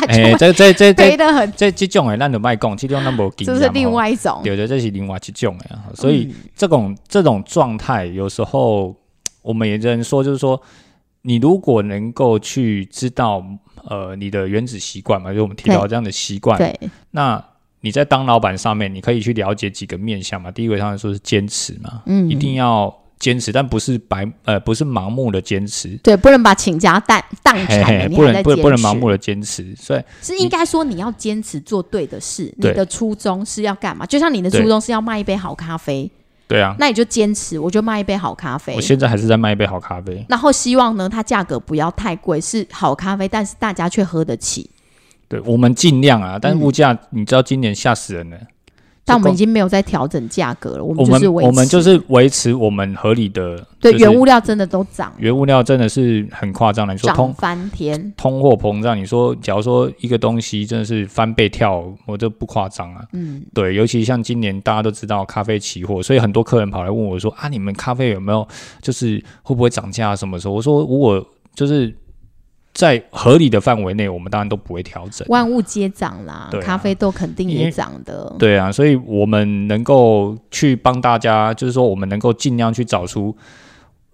[0.09, 5.71] 哎， 这这这赔的很，这这种诶，那就卖讲，这种那么这是另外一种，对对这是另外一种诶。
[5.95, 8.95] 所以这种这种状态，有时候
[9.41, 10.61] 我们也只能说，就是说，
[11.23, 13.45] 你如果能够去知道，
[13.89, 16.79] 呃，你的原子习惯嘛，就我们提到这样的习惯，对，
[17.13, 17.43] 那
[17.81, 20.51] 你在当老板上面，你可以去了解几个面向嘛。
[20.51, 23.02] 第一个上来说是坚持嘛，嗯，一定要。
[23.23, 25.97] 坚持，但不是白呃，不是盲目的坚持。
[26.03, 29.73] 对，不能把倾家荡荡产，不能不不能盲目的坚持。
[29.77, 32.53] 所以是应该说你要坚持做对的事。
[32.57, 34.05] 你的初衷是要干嘛？
[34.05, 36.11] 就像你的初衷是要卖一杯好咖啡。
[36.49, 38.75] 对啊，那你就坚持，我就卖一杯好咖啡。
[38.75, 40.27] 我现在还是在卖一杯好咖啡。
[40.29, 44.69] 然后希望呢，它价格不要太贵，是好咖啡，但是大家却喝得起。
[45.29, 48.37] 对，我们尽量啊，但是物价你知道今年吓死人了。
[49.05, 56.95] 但我们已经没有在调整价格了，我们我就是维持们我们就是维持我们合理的，对就是原物料真的都涨原物料真的是很夸张的。
[56.95, 63.03] 你说涨通翻天，通货膨胀，你说假如说一个东西真的是翻倍跳，我这不夸张啊。
[63.13, 68.47] 嗯，对，尤其像今年大家都知道咖啡期货，所以很多客人跑来问我说啊，你们咖啡有没有
[68.81, 70.17] 就是会不会涨价啊？
[70.17, 70.55] 什么时候？
[70.55, 71.93] 我说如果就是
[72.75, 75.27] 在合理的范围内，我们当然都不会调整。
[75.29, 83.37] 万物皆涨啦，啊咖啡豆肯定也涨的，对啊，所以我们能够去帮大家，就是说我们能够尽量去找出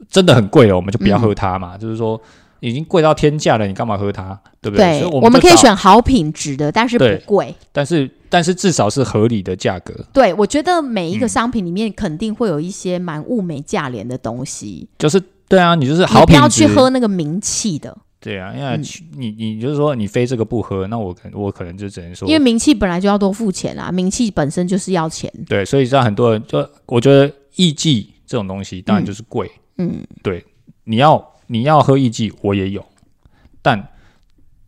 [0.08, 1.78] 真的很贵了，我们就不要喝它嘛。
[1.78, 2.20] 就是说
[2.60, 4.36] 已经贵到天价了，你干嘛喝它？
[4.60, 5.04] 对不对？
[5.06, 7.54] 我们可以选好品质的，但是不贵。
[7.70, 9.94] 但是但是至少是合理的价格。
[10.12, 16.66] 对，我觉得每一个嗯商品里面肯定会有一些蛮物美价廉的东西，就是对啊，你就是好品质不要去。
[16.66, 25.32] 喝那个名气的，对啊，因为嗯你你就是说你非这个不喝，那我可我可能就只能说因为名气本来就要多付钱啊，名气本身就是要钱。
[25.48, 29.50] 对，所以让很多人就我觉得艺妓这种东西当然就是贵。
[29.76, 30.44] 嗯，对
[30.82, 32.84] 你要你要喝艺妓，我也有，
[33.62, 33.88] 但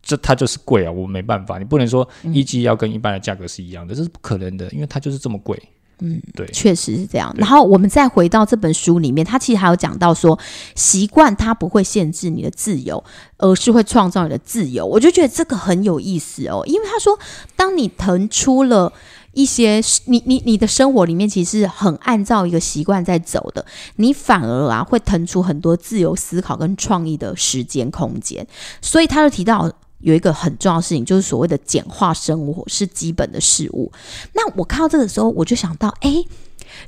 [0.00, 5.60] 这它就是贵啊，我没办法，你不能说嗯艺妓要跟一般的价格是一样的，这是不可能的，因为它就是这么贵。
[6.00, 7.34] 嗯，对确实是这样。
[7.38, 10.38] 然后我们再回到这本书里面，它其实还有讲到说，
[10.74, 13.02] 习惯它不会限制你的自由，
[13.38, 14.84] 而是会创造你的自由。
[14.84, 17.18] 我就觉得这个很有意思哦，因为他说，
[17.56, 18.92] 当你腾出了。
[19.32, 28.44] 一些你你你的生活里面其实很按照一个习惯在走的，你反而啊会腾出很多自由思考跟创意的时间空间。
[28.82, 33.90] 所以他就提到有一个很重要的事情，就是所谓的简化生活是基本的事物。
[34.34, 36.24] 那我看到这个时候，我就想到，哎，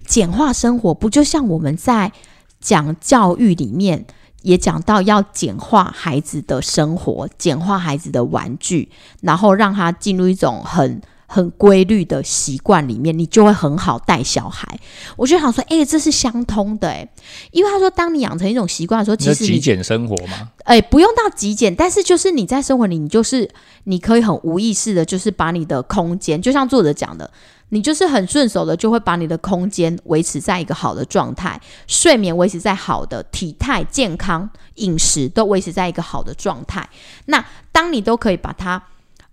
[0.06, 2.12] 简化生活不就像我们在
[2.60, 4.04] 讲教育里面
[4.42, 11.00] 也讲到要简化孩子的生活，简化孩子的玩具，然后让他进入一种很。
[11.32, 14.78] 很规律的习惯里面，你就会很好带小孩。
[15.16, 17.08] 我就想说，诶，这是相通的诶，
[17.52, 23.48] 因为他说，当你养成一种习惯的时候，其实极简生活嘛，哎，不用到极简，但是就是你在生活里，你就是
[23.84, 27.30] 你可以很无意识的，就是把你的空间，就像作者讲的，
[27.70, 36.86] 你就是很顺手的，就会把你的空间维持在一个好的状态，睡眠维持在好的体态、健康、饮食都维持在一个好的状态。
[37.24, 37.42] 那
[37.72, 38.82] 当你都可以把它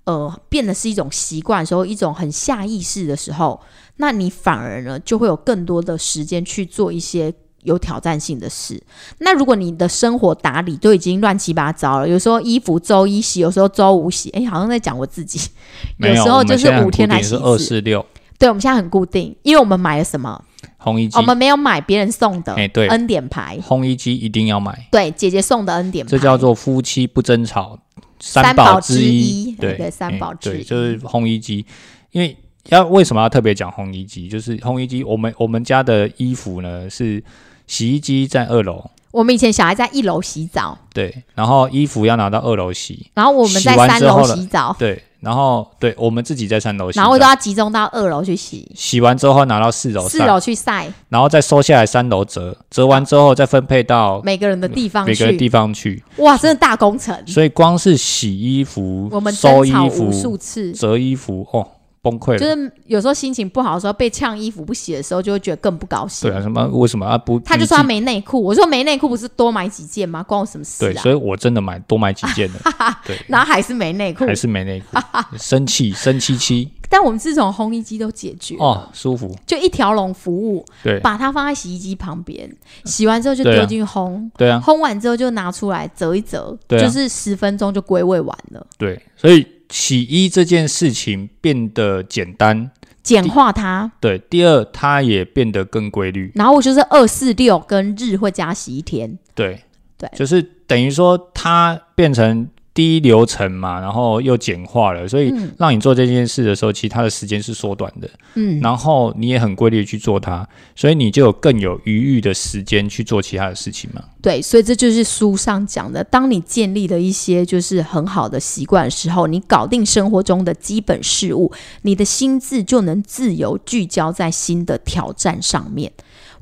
[0.10, 3.60] 呃变得是一种习惯的时候，一种很下意识的时候，
[3.98, 8.82] 那你反而呢就会有更多的时间去做一些有挑战性的事。
[9.20, 15.40] 那如果你的生活打理都已经乱七八糟了，有时候衣服周一洗，有时候周五洗，哎，好像在讲我自己。
[15.98, 17.70] 没有，时候就是五天固定是二来洗一次。
[17.76, 18.04] 四六
[18.40, 20.42] 对，我们现在很固定，因为我们买了什么？
[20.82, 27.78] 烘衣机我，们没有买别人送的哎对恩典牌，烘衣机一定要买，对，姐姐送的恩典牌，这叫做夫妻不争吵
[28.20, 29.52] 三宝宝之一。
[29.54, 31.66] 对对三宝之一就是烘衣机，
[32.12, 32.36] 因为
[32.70, 34.28] 要为什么要特别讲烘衣机？
[34.28, 37.24] 就是烘衣机，我们我们家的衣服呢是
[37.68, 57.16] 洗衣机在二楼，我们以前小孩在一楼洗澡，对，然后衣服要拿到二楼洗，然后我们在三楼洗澡，对，然后对我们自己在三楼洗澡，然后都要集中到二楼去洗，洗完之后拿到四楼晒，四楼去晒，然后再收下来三楼折，折完之后再分配到每个人的地方去，每个地方去，哇，真的大工程。
[57.28, 61.68] 所以光是洗衣服、我们收衣服、次，折衣服，哦，
[62.02, 62.38] 崩溃了。
[62.40, 66.30] 就是有时候心情不好的时候，被呛衣服不洗的时候，就会觉得更不高兴。
[66.30, 67.40] 对啊，什么为什么啊不？
[67.40, 70.24] 他就说他没内裤，我说没内裤不是多买几件吗？
[70.24, 71.02] 关我什么事对，啊？
[71.02, 72.60] 所以我真的买多买几件的，
[73.06, 74.98] 对， 然后还是没内裤，还是没内裤，
[75.38, 82.50] 生气生气气 但我们自从烘衣机都解决，哦，舒服，就一条龙服务，对把它放在洗衣机旁边，
[82.86, 92.72] 洗完之后就丢进去烘，对啊，烘完之后就拿出来折一折，对啊就是十分钟就归位完了，对，所以洗衣这件事情变得简单，
[93.04, 93.92] 简化它。
[94.00, 99.64] 对，第二它也变得更规律，然后我就是二四六跟日会加洗一天，对
[99.98, 100.10] 对。
[100.16, 102.48] 就是等于说它变成
[102.80, 114.02] 第一流程嘛，然后又简化了，所以嗯让你做这件事的时候，其实它的时间是缩短的，嗯，然后你也很规律去做它，所以你就有更有余裕的时间去做其他的事情嘛。
[114.22, 125.92] 对，所以这就是书上讲的，当你建立了一些就是很好的习惯的时候，你搞定生活中的基本事物，你的心智就能自由聚焦在新的挑战上面。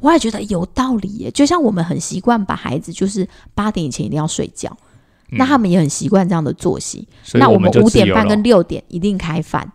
[0.01, 4.77] 我也觉得有道理耶，就像我们很习惯把孩子就是八点以前一定要睡觉，
[5.31, 7.07] 那他们也很习惯这样的作息。
[7.33, 9.71] 那我们五点半跟六点一定开饭。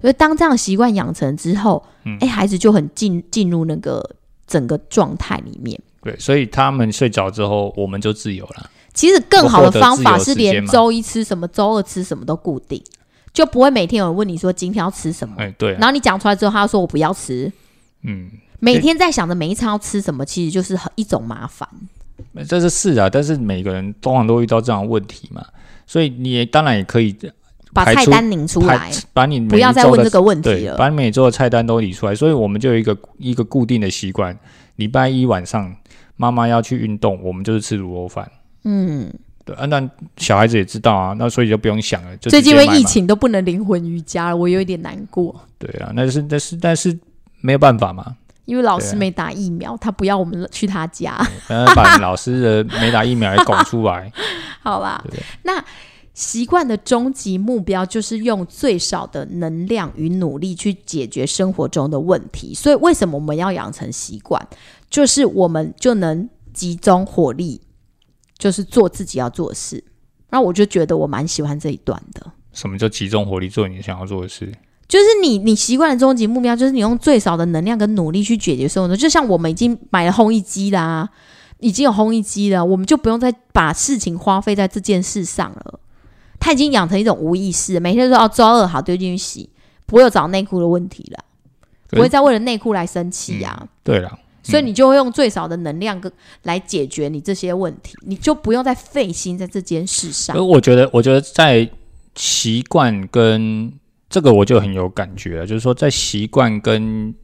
[0.00, 4.02] 所以当这样的习惯养成之后，哎、嗯孩子就很进进入那个
[4.46, 5.78] 整个状态里面。
[6.02, 8.70] 对，所以他们睡着之后，我们就自由了。
[8.94, 12.82] 其实更好的方法是连周一吃什么、周二吃什么都固定，
[13.32, 17.52] 就不会每天有人问你说今天要吃什么，哎，对啊、然后你讲出来之后，他说我不要吃。
[18.02, 21.68] 嗯，每天在想着每一餐要吃什么，其实就是很一种麻烦。
[22.48, 25.44] 这是是啊，但是每个人通常都会遇到这样的问题嘛，
[25.86, 27.16] 所以你也当然也可以
[27.72, 30.76] 把菜单拧出来，把你每不要再问这个问题对，了。
[30.76, 34.36] 把你每周的菜单都理出来，所以我们就有一个一个固定的习惯，
[34.76, 35.74] 礼拜一晚上
[36.16, 38.30] 妈妈要去运动，我们就是吃卤肉饭。
[38.64, 39.12] 嗯，
[39.44, 46.98] 对啊，那小孩子也知道啊，那所以就不用想了，就最近因为疫，情都不能灵魂瑜伽了，我有一点难过，对啊，那是但是但是
[47.40, 48.16] 没有办法嘛，
[48.48, 51.14] 因为老师没打疫苗，他不要我们去他家。
[51.46, 54.10] 然后把老师的没打疫苗也拱出来，
[54.62, 55.04] 好吧
[55.42, 55.62] 那
[56.14, 62.54] 习惯的终极目标就是用最少的能量与努力去解决生活中的问题。
[62.54, 64.48] 所以，为什么我们要养成习惯？
[64.88, 67.60] 就是我们就能集中火力，
[68.38, 69.84] 就是做自己要做的事。
[70.30, 72.32] 然后我就觉得我蛮喜欢这一段的。
[72.54, 74.50] 什么叫集中火力做你想要做的事？
[74.88, 78.96] 就是你，你习惯的终极目标，就是你用最少的能量跟努力去解决生活中。
[78.96, 81.08] 就像我们已经买了烘衣机啦，
[81.60, 85.78] 已经有烘衣机了，我们就不用再把事情花费在这件事上了。
[86.40, 89.50] 他已经养成一种无意识，每天都说哦，周二好丢进去洗，
[89.84, 91.24] 不会有找内裤的问题了，
[91.90, 96.10] 不会再为了内裤来生气呀、对了，所以你就会用最少的能量跟
[96.44, 100.42] 来解决你这些问题，你就不用再费心在这件事上而。
[100.42, 101.68] 我觉得，我觉得在
[102.14, 103.70] 习惯跟
[104.08, 107.14] 这个我就很有感觉了，就是说在习惯跟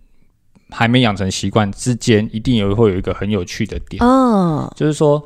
[0.70, 5.22] 还没养成习惯之间，一定有会有一个很有趣的点，嗯，就是说，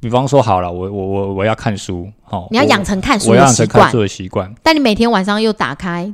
[0.00, 3.46] 比方说好了，我我我我要看书，好，你要我养成看书的习惯。
[3.46, 4.54] 养成看书，的习惯。
[4.62, 6.12] 但你每天晚上又打开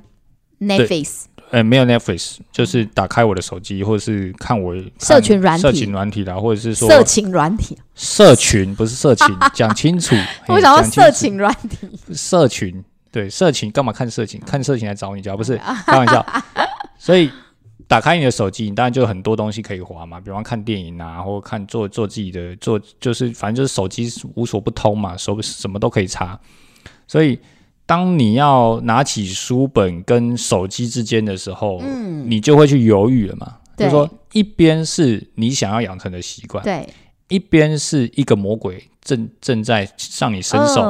[0.60, 5.62] Netflix，呃，没有 Netflix，就是打开我的手机，或者是看我看 社群软体。
[5.62, 10.14] 社群软体啦，或者是说色情软体，社群不是色情，讲清楚。
[10.48, 11.18] 我嘿想到色讲清楚。
[11.18, 14.40] 情软体，社群， 对色情干嘛看色情？
[14.46, 16.24] 看色情来找你家，不是开玩笑。
[16.98, 17.30] 所以
[17.86, 26.38] 打开你的手机，你当然就很多东西可以滑嘛，比方看电影啊，或看做做自己的做，就是反正就是手机无所不通嘛，手什么都可以查。
[27.06, 27.38] 所以
[27.86, 33.56] 当你要拿起书本跟手机之间的时候，嗯，你就会去犹豫了嘛。
[33.76, 36.84] 就是说，一边是你想要养成的习惯，对，
[37.28, 40.82] 一边是一个魔鬼正正在向你伸手，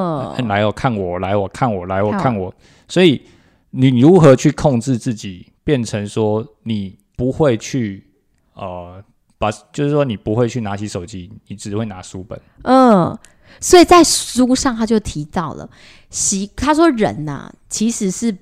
[0.49, 2.55] 来哦，看我，来我，看我，来我，看我看我。
[2.89, 3.23] 所以
[3.71, 8.07] 你如何去控制自己，变成说你不会去
[8.55, 9.03] 呃
[9.37, 12.41] 把，就是说你不会去拿起手机，你只会拿书本。
[12.63, 13.17] 嗯，
[13.61, 15.69] 所以在书上他就提到了
[16.11, 18.37] 习，他说人呐、其实是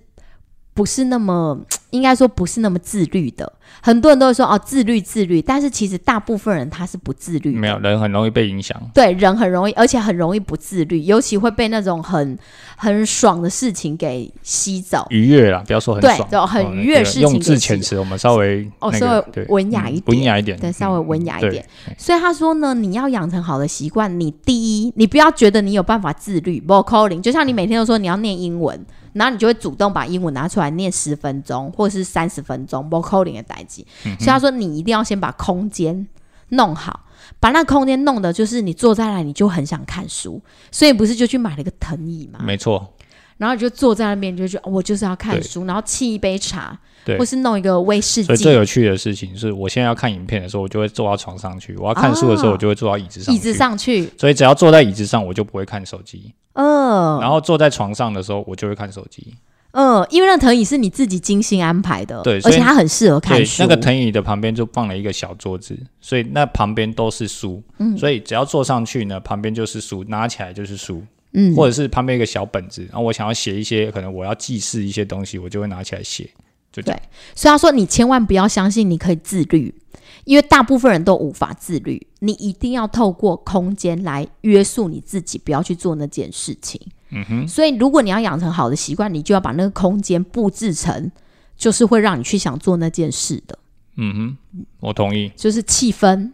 [0.74, 1.58] 不是那么，
[1.90, 3.52] 应该说不是那么自律的。
[3.86, 7.56] 很多人都会说哦，自律自律，但是其实大部分人他是不自律的。
[7.60, 8.76] 没有人很容易被影响。
[8.92, 12.36] 对，人很容易，而且很容易不自律，尤其会被那种很
[12.76, 15.06] 很爽的事情给吸走。
[15.10, 21.64] 愉悦啦，不要说很爽，对就很哦愉悦事情给自字遣词，我们稍微哦那个稍微文雅一点文雅一点，对，稍微嗯文雅一对点。
[21.96, 28.84] 所以他说呢，你要养成好的习惯，你第一，你不要觉得你有办法自律 v o c a l i n g 就像你每天都说你要念英文，
[29.16, 33.86] 然后你就会主动把英文拿出来念十分钟或者是三十分钟 v o c a l i n g 的代际。
[34.04, 36.06] 嗯所以他说你一定要先把空间
[36.50, 37.00] 弄好。
[37.40, 42.94] 把那空间弄的，就是你坐在那里你就很想看书，所以不是就去买了一个藤椅嘛，没错，
[43.38, 46.78] 然后你就坐在那边，你就觉得、哦我就是要看对书，然后沏一杯茶，
[47.18, 53.34] 或是弄一个威士所以最，有趣的事情是我现在要看影片的时候，我就会坐到床上去；我要看书的时候，啊我就会坐到椅子上。
[53.34, 53.52] 椅子。
[53.52, 59.34] 上去，所以只要坐在椅子上，我就不会看手机；嗯，然后坐在床上的时候，我就会看手机。
[59.72, 63.62] 嗯，因为那藤椅是你自己精心安排的，对而且它很适合看，书。
[63.62, 67.62] 那个藤椅的旁边就放了一个小桌子，所以那旁边都是书。
[67.78, 71.02] 嗯所以只要坐上去呢，旁边就是书，拿起来就是书，
[71.34, 76.26] 嗯，或者是旁边一个小本子，然后我想要写一些，可能我要记事一些东西，我就会拿起来写。
[76.72, 77.00] 就这样。
[77.34, 79.74] 所以他说你千万不要相信你可以自律，
[80.26, 82.06] 因为大部分人都无法自律。
[82.18, 86.80] 你一定要透过空间来约束你自己，不要去做那件事情。
[87.10, 91.10] 嗯哼，所以如果你要养成好的习惯，你就要把那个空间布置成，
[91.56, 93.58] 就是会让你去想做那件事的，
[93.96, 95.30] 嗯哼，我同意。
[95.36, 96.32] 就是气氛，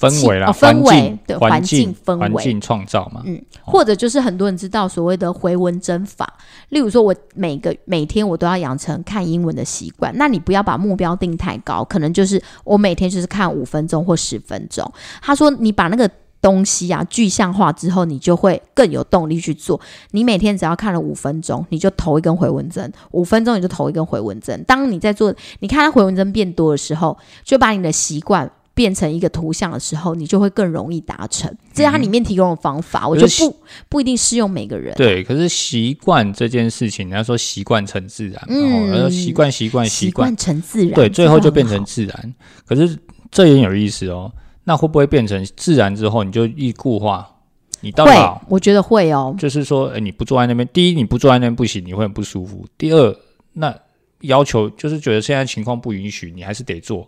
[0.00, 3.22] 氛围啦，哦氛围对环环境氛围环境创造嘛。
[3.26, 6.26] 嗯，或者就是很多人知道所谓的回文针法，
[6.70, 14.90] 例如说我每个每天我都要养成看英文的习惯，那你不要把目标定太高，可能就是我每天就是看五分钟或十分钟。
[15.20, 16.10] 他说你把那个
[16.40, 19.78] 东西啊具象化之后，你就会更有动力去做。
[20.12, 24.64] 你每天只要看了五分钟，你就投一根回文针；五分钟你就投一根回文针。
[24.66, 28.50] 当你在做，你看它回文针变多的时候，就把你的习惯。
[28.80, 31.54] 变成一个图像的时候，你就会更容易达成。
[31.74, 33.56] 这是它里面提供的方法，我可是觉得不
[33.90, 34.94] 不一定适用每个人。
[34.96, 42.34] 对，可是习惯这件事情，人家说习惯成自然，嗯然后习惯习惯习习惯惯，成自然，对，最后就变成自然。
[42.64, 42.98] 可是
[43.30, 44.32] 这也有意思哦，
[44.64, 47.28] 那会不会变成自然之后你就易固化？
[47.82, 49.36] 你到会老，我觉得会哦。
[49.38, 53.14] 就是说，哎，你不坐在那边，第一你不坐在那边不行，你会很不舒服；第二，
[53.52, 53.74] 那
[54.22, 57.06] 要求就是觉得现在情况不允许，你还是得做，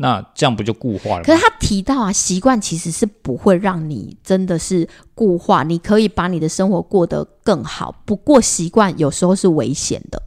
[0.00, 1.22] 那这样不就固化了吗？
[1.24, 7.92] 可是他提到啊，习惯其实是不会让你真的是固化，你可以把你的生活过得更好。
[8.04, 10.22] 不过习惯有时候是危险的，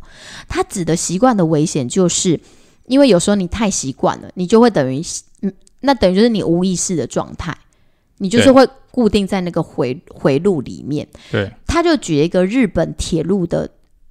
[0.50, 2.38] 他指的习惯的危险，就是
[2.88, 5.02] 因为有时候你太习惯了，你就会等于，
[5.42, 7.58] 嗯，那等于就是你无意识的状态，
[8.18, 11.08] 你就是会固定在那个回回路里面。
[11.32, 13.70] 对，他就举了一个日本铁路的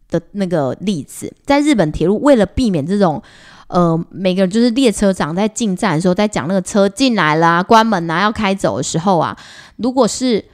[0.09, 3.23] 的那个例子，在日本铁路为了避免这种。
[3.71, 9.37] 呃，每个人就是列车长在进站的时候，在讲那个车进来啦、关门啦、要开走的时候啊，
[9.77, 10.45] 如果是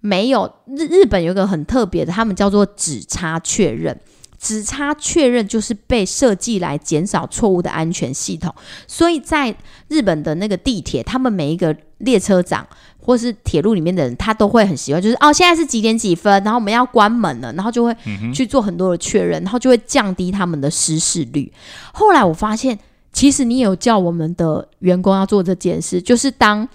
[0.00, 3.98] 没有日日本有一个很特别的，他们叫做指差确认。
[4.36, 8.54] 指差确认就是被设计来减少错误的安全系统，
[8.86, 9.56] 所以在
[9.88, 12.66] 日本的那个地铁，他们每一个列车长
[13.04, 17.94] 或是铁路里面的人，他都会很习惯，就是哦，现在是几点几分，然后我们要关门了，然后就会
[18.32, 21.52] 去做很多的确认，然后就会降低他们的失事率。
[21.92, 22.78] 后来我发现，
[23.12, 26.66] 其实你有叫我们的员工要做这件事，就是当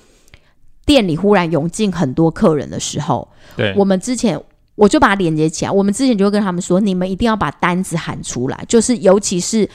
[0.86, 3.28] 店里忽然涌进很多客人的时候，
[3.58, 4.40] 对，我们之前
[4.76, 9.70] 我就把它连接起来，我们之前就会跟他们说，你们一定要把单子喊出来，就是尤其是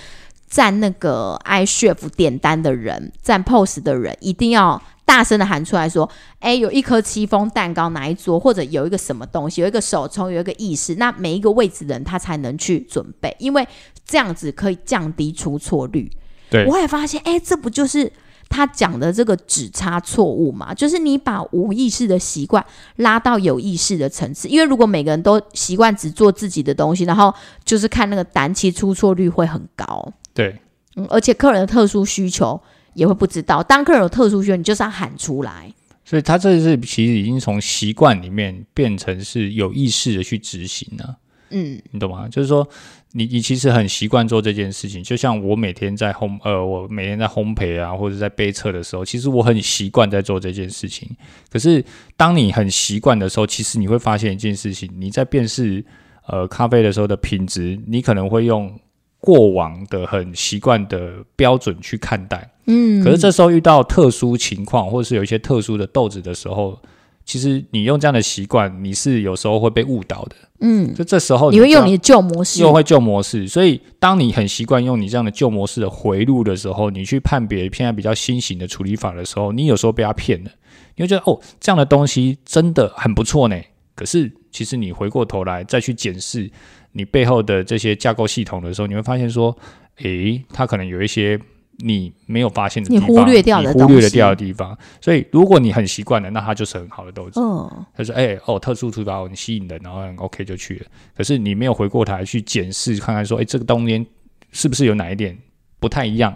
[0.48, 6.08] 站那个 iShift 点单的人，站 POS 的人，一定要大声的喊出来说，
[6.40, 13.66] 哎，有一颗戚风蛋糕哪一桌，或者有一个什么东西，有一个手冲，有一个意式，那每一个位置的人他才能去准备，因为
[14.06, 16.10] 这样子可以降低出错率。
[16.50, 18.10] 对我也发现，哎，这不就是
[18.48, 20.72] 他讲的这个只差错误嘛？
[20.74, 22.64] 就是你把无意识的习惯
[22.96, 27.32] 拉到有意识的层次，因为如果每个人都习惯只做自己的东西，然后
[27.64, 30.12] 就是看那个单，其实出错率会很高。
[30.32, 30.56] 对，
[30.96, 32.60] 嗯，而且客人的特殊需求
[32.94, 35.72] 也会不知道，当客人有特殊需求，你就是要喊出来。
[36.04, 41.16] 所以他这是其实已经从习惯里面变成是有意识的去执行了、
[41.48, 42.28] 嗯，你懂吗？
[42.28, 42.68] 就是说，
[43.12, 51.08] 你你其实很习惯做这件事情，就像我每天在烘呃，我每天在烘焙啊，或者在杯测的时候，其实我很习惯在做这件事情。
[51.50, 51.82] 可是
[52.18, 55.82] 当你很习惯的时候，其实你会发现一件事情，你在辨识
[56.26, 58.78] 呃咖啡的时候的品质，你可能会用
[59.20, 62.50] 过往的很习惯的标准去看待。
[62.66, 66.78] 嗯，可是这时候遇到特殊情况，或者是有一些特殊的豆子的时候，
[67.24, 70.36] 其实你用这样的习惯，你是有时候会被误导的。
[70.60, 80.50] 嗯，就这时候你会用你的旧模式，又会旧模式，所以当你很习惯用你这样的旧模式的回路的时候，你去判别现在比较新型的处理法的时候，你有时候被他骗了，
[80.96, 83.60] 你会觉得哦，这样的东西真的很不错呢。
[83.94, 86.50] 可是其实你回过头来再去检视
[86.92, 89.54] 你背后的这些架构系统的时候，你会发现说，
[89.98, 91.38] 诶，它可能有一些
[91.78, 94.76] 你没有发现的地你方，忽略掉的你忽略了掉的地方。
[95.00, 97.40] 所以如果你很习惯了，那它就是很好的豆子。
[97.40, 100.86] 嗯，他说：“哎、哦，特殊处理法很吸引人，然后很 OK 就去了。
[101.16, 104.04] 可是你没有回过头来去检视，看看说，哎、这个冬天
[104.52, 105.36] 是不是有哪一点
[105.78, 106.34] 不太一样？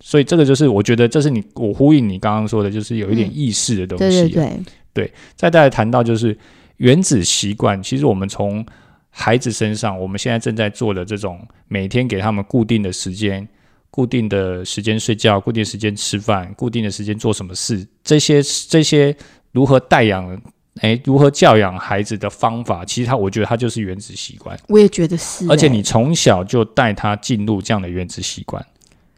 [0.00, 4.60] 所以这个就是我觉得这是你我呼应你刚刚说的，就是有一点嗯意识的东西、对对
[4.92, 6.36] 对，再再来谈到就是
[6.76, 8.64] 原子习惯，其实我们从
[9.08, 13.48] 孩子身上，我们现在正在做的这种每天给他们固定的时间、
[13.96, 19.16] 固定的时间睡觉、固定时间吃饭、固定的时间做什么事，这些这些
[19.52, 20.38] 如何带养，
[20.82, 25.50] 哎，如何教养孩子的方法，其实他我觉得他就是原子习惯，我也觉得是、欸。
[25.50, 28.62] 而且你从小就带他进入这样的原子习惯，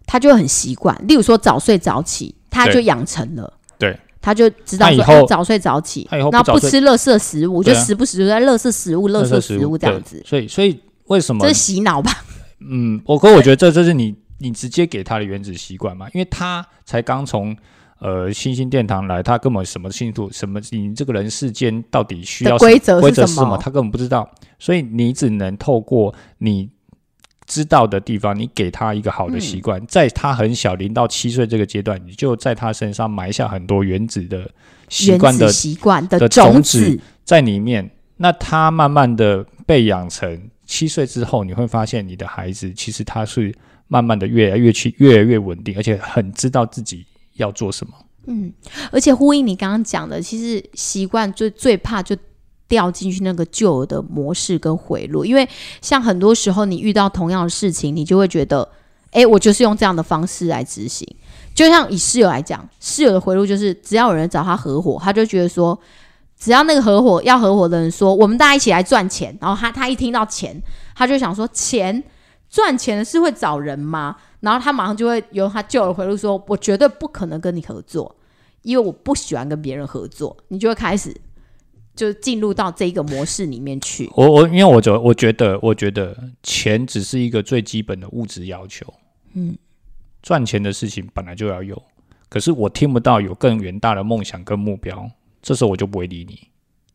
[0.07, 0.97] 他就很习惯。
[1.09, 3.53] 例如说早睡早起，他就养成了。
[3.77, 11.45] 对，他就知道说哎早睡早起，他以后不然后不吃垃圾食物，就时不时就在垃圾食物、垃圾食物这样子，所以所以为什么？
[11.45, 12.13] 这是洗脑吧？
[12.61, 17.57] 嗯，我可我觉得这这是你你直接给他的原子习惯嘛，因为他才刚从
[17.99, 23.57] 呃星星殿堂来，他根本什么清楚什么你这个人世间到底需要规则规则是什么？
[23.59, 24.29] 他根本不知道，
[24.59, 26.71] 所以你只能透过你。
[27.51, 34.47] 知道的地方，你给他一个好的习惯，在他很小零到七岁这个阶段，你就在他身上埋下很多原子的
[34.91, 37.91] 习惯的习惯的的种子，在里面。
[38.19, 43.53] 那他慢慢的被养成，七岁之后，你会发现你的孩子其实他是
[43.89, 47.05] 慢慢的越来越去越来越稳定，而且很知道自己
[47.37, 47.95] 要做什么。
[48.27, 48.53] 嗯，
[48.93, 52.15] 而且呼应你刚刚讲的，其实习惯最最怕就
[52.69, 55.49] 掉进去那个旧的模式跟回路，因为
[55.81, 58.69] 像很多时候你遇到同样的事情，你就会觉得，
[59.13, 61.09] 诶，我就是用这样的方式来执行。
[61.55, 65.77] 就像以室友来讲，室友的回路就是，只要有人找他合伙，他就觉得说，
[66.39, 70.63] 只要那个合伙要合伙的人说，我们大家一起来赚钱，然后他他一听到钱，
[70.95, 72.03] 他就想说，钱
[72.49, 74.17] 赚钱的是会找人吗？
[74.41, 78.15] 然后他马上就会由他旧的回路说，我绝对不可能跟你合作，
[78.63, 80.37] 因为我不喜欢跟别人合作。
[80.47, 81.13] 你就会开始
[81.97, 84.09] 就进入到这一个模式里面去。
[84.15, 88.87] 我我因为我觉我觉得我觉得钱只是一个最基本的物质要求，
[89.35, 89.59] 嗯，
[90.23, 91.83] 赚钱的事情本来就要有，
[92.29, 95.11] 可是我听不到有更远大的梦想跟目标，
[95.49, 96.47] 这时候我就不会理你。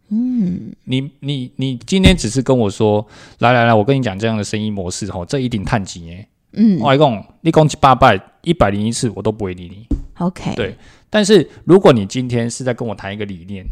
[0.09, 3.03] 嗯，你你你今天只是跟我说，
[3.39, 6.27] 来来来，我跟你讲这样的生意模式吼，这一定探几年。
[6.51, 9.87] 嗯我一共，你讲七八百一百零一次，我都不会理你。
[10.19, 10.75] ，OK，对
[11.09, 13.65] 但是如果你今天是在跟我谈一个理念，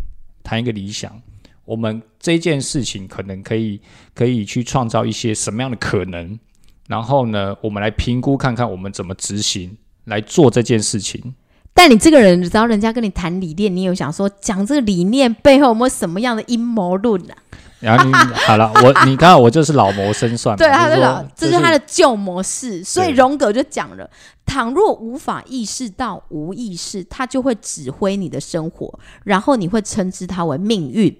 [0.43, 1.21] 谈一个理想，
[1.63, 3.79] 我们这件事情可能可以
[4.15, 6.39] 可以去创造一些什么样的可能，
[6.87, 11.35] 然后呢，我们来评估看看我们怎么执行来做这件事情。
[11.73, 17.35] 但你这个人，只要人家跟你谈理念，你有想说讲这个理念背后有没有什么样的阴谋论啊？
[17.79, 22.83] 然后你好了，我你看我就是老谋深算， 对，他的老，这是他的旧模式。
[22.83, 24.07] 所以荣格就讲了，
[24.45, 31.17] 倘若无法意识到无意识，他就会指挥你的生活，然后你会称之他为命运。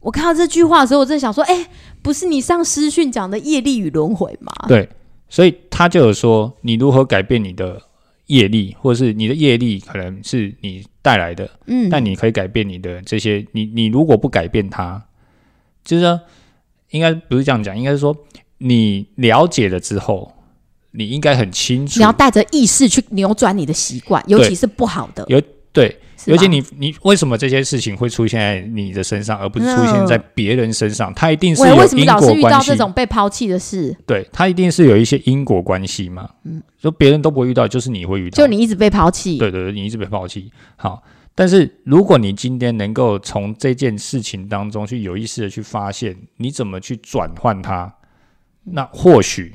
[0.00, 1.68] 我看到这句话的时候，我真的想说，哎，
[2.02, 4.52] 不是你上师训讲的业力与轮回吗？
[4.66, 4.88] 对，
[5.28, 7.80] 所以他就有说，你如何改变你的
[8.26, 15.02] 业力，或者是你的业力可能是你带来的，嗯，但你可以改变你的这些，你你如果不改变它，
[15.84, 16.20] 就是说
[16.90, 18.16] 应该不是这样讲，应该是说
[18.58, 20.32] 你了解了之后，
[20.92, 25.40] 你应该很清楚你要，带着意识去扭转你的习惯，尤其是不好的，有
[25.72, 31.12] 对，尤其你你为什么这些事情会出现在你的身上，而不是出现在别人身上？
[31.14, 33.96] 他一定是为什么老是遇到这，种被抛弃的事？
[34.06, 36.28] 对，他一定是有一些因果关系嘛。
[36.44, 40.50] 嗯，说别人都不会遇到，就是你会遇到，就你一直被抛弃，对对对，你一直被抛弃。
[40.76, 41.02] 好，
[41.34, 47.92] 但是如果你今天能够从这件事情当中去有意识的去发现，你怎么去转换它，
[48.64, 49.54] 那或许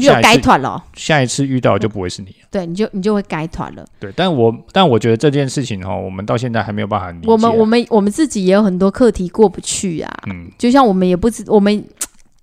[0.00, 2.48] 你就有下一次该团了，下一次遇到就不会是你了。
[2.50, 3.84] 对，你就你就会该团了。
[3.98, 7.30] 对，但我但我觉得这件事情哈，我们到现在还没有办法理解啊。
[7.30, 11.84] 我们我们我们自己也有很多课题过不去啊，嗯，就像我们也不知我们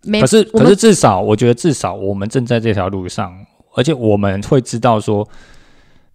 [0.04, 3.34] 没，可是可是至少我觉得至少我们正在这条路上，
[3.76, 5.28] 而且我们会知道说，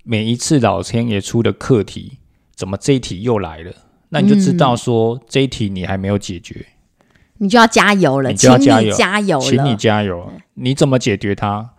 [0.05, 2.19] 每一次老天爷出的课题，
[2.55, 3.73] 怎么这一题又来了？
[4.09, 6.67] 那你就知嗯道说、这一题你还没有解决。
[7.43, 10.33] 你就要加油了，你就要请你加油加油了，请你加油！
[10.55, 11.71] 你怎么解决它？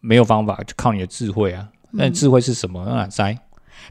[0.00, 1.68] 没有方法，就靠你的智慧啊！
[1.92, 2.82] 嗯那智慧是什么？
[2.86, 3.38] 那摘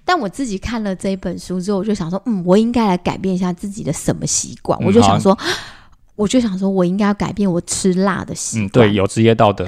[0.04, 4.80] 但我自己看了这一本书之后，我就想说，嗯，我应该来改变一下自己的什么习惯。
[4.82, 5.38] 嗯我就想说，
[6.18, 8.88] 我就想说我应该要改变我吃辣的习嗯，惯。
[8.88, 9.64] 对，有职业道德。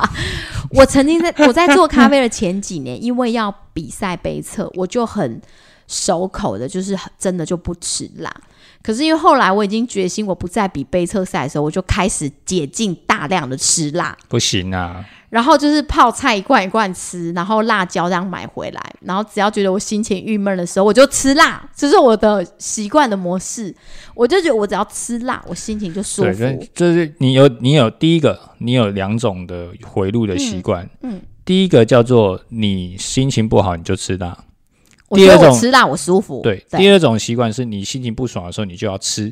[0.72, 5.40] 我曾经在 我在做咖啡的前几年，因为要比赛杯测，我就很
[5.86, 8.34] 守口的，就是真的就不吃辣。
[8.82, 15.04] 可是因为后来我已经决心，我不再比杯测赛的时候，我就开始解禁大量的吃辣，不行啊！
[15.28, 23.72] 然后就是泡菜一罐一罐吃，然后辣椒这样买回来，然后只要觉得我心情郁闷的时候，我就吃辣，这是我的习惯的模式。
[24.14, 26.66] 我就觉得我只要吃辣，我心情就舒对，服。
[26.74, 30.88] 这就是你有你有第一个，你有两种的回路的习惯。
[31.02, 34.36] 嗯第一个叫做你心情不好你就吃辣，
[35.10, 36.40] 我觉得第二种我吃辣我舒服。
[36.42, 36.64] 对。
[36.70, 39.30] 第二种习惯是你心情不爽的时候你就要吃，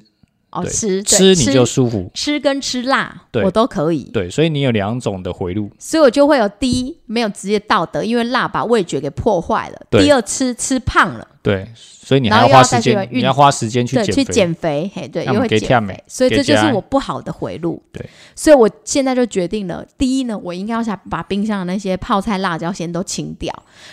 [0.50, 2.10] 哦，吃吃你就舒服。
[2.12, 4.04] 吃跟吃辣，对我都可以。
[4.12, 5.70] 对，所以你有两种的回路。
[5.78, 14.90] 所以我就会有第一没有职业道德，因为辣把味觉给破坏了；对第二吃吃胖了，对，所以你然还要花时间，运你要花时间去对，去减肥。
[14.94, 17.82] 嘿，对，那么又会减肥所以这就是我不好的回路。
[17.90, 23.50] 对，所以我现在就决定了，第一呢，我应该要想把冰箱的那些泡菜、辣椒先都清掉，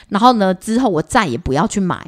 [0.09, 2.05] 然后呢，之后我再也不要去买。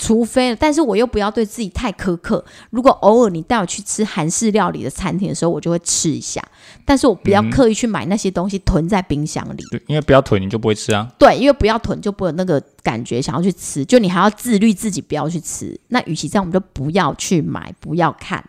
[0.00, 2.42] 除非，但是我又不要对自己太苛刻。
[2.70, 6.40] 如果偶尔你带我去吃韩式料理的餐厅的时候，我就会吃一下，
[6.84, 9.64] 但是我不要嗯刻意去买那些东西囤在冰箱里。
[9.72, 11.10] 对，因为不要囤你就不会吃啊。
[11.18, 15.78] 对，因为不要囤就不会有那个感觉想要去吃，就你还要自律自己不要去吃。
[15.88, 18.44] 那与其这样，我们就不要去买，不要看，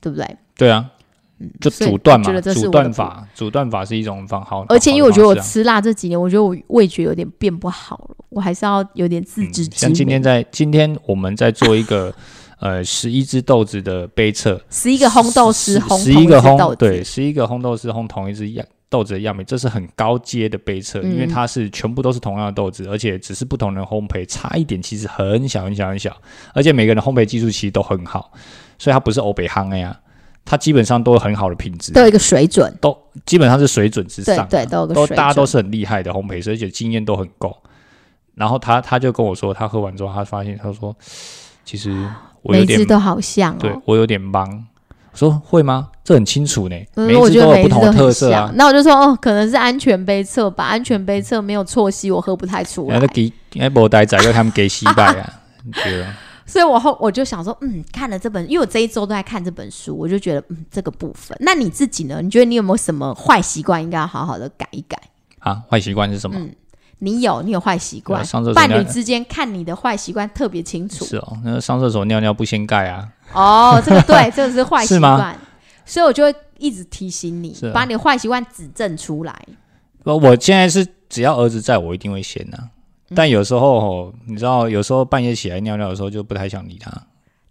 [0.00, 0.36] 对不对？
[0.56, 0.90] 对啊，
[1.60, 4.64] 就阻断嘛，阻断法，阻断法是一种方好。
[4.68, 9.64] 而且因为我觉得我吃辣这几年，我觉得我味觉有点变不好了，我还是要有点自知。
[9.72, 12.14] 像今天在今天我们在做一个
[12.60, 26.14] 呃十一只豆子的杯测，十一个烘豆师烘十一个烘对，十一个烘豆师烘同一只样豆子的样品，这是很高阶的杯测，因为嗯它是全部都是同样的豆子，而且只是不同人烘焙，差一点其实很小很小很小，
[26.52, 28.30] 而且每个人烘焙技术其实都很好，
[28.78, 29.98] 所以它不是欧北夯的呀。
[30.44, 37.56] 它基本上都有很好的品质，都有一个水准，都基本上是水准之上的，对对，都有个都大家都是很厉害的烘焙师，而且经验都很够。
[38.34, 40.96] 然后他他就跟我说，他喝完之后，他发现他说，
[41.64, 41.90] 其实
[42.42, 43.56] 我有点每一只都好像哦。
[43.60, 44.66] 对我有点忙。
[45.12, 45.88] 我说会吗？
[46.04, 48.50] 这很清楚呢，嗯每一只我觉得每都有不同的特色啊。。
[48.54, 53.06] 那我就说，哦，可能是安全杯测吧，安全杯测没有错吸，我喝不太出来那。
[53.08, 55.40] 给哎，无呆仔要他们给失败啊，
[55.82, 56.16] 对啊，
[56.50, 61.36] 所以我后我就想说，嗯，看了这本，因为我这一周都在看这本书，我就觉得，嗯，这个部分。
[61.40, 62.20] 那你自己呢？
[62.20, 65.00] 你觉得你有没有什么坏习惯应该要好好的改一改？
[65.38, 66.36] 啊，坏习惯是什么？
[66.38, 66.54] 嗯
[67.02, 71.02] 你有，你有坏习惯上厕所伴侣之间看你的坏习惯特别清楚。
[71.02, 75.34] 是哦，那上厕所尿尿不掀盖啊，哦，这个对，这个是坏习惯，
[75.86, 79.34] 所以我就会一直提醒你啊，把你的坏习惯指正出来。
[80.04, 82.68] 不，我现在是只要儿子在我一定会掀呐、嗯
[83.14, 86.90] 但有时候哦，你知道，有时候半夜起来尿尿的时候就不太想理他。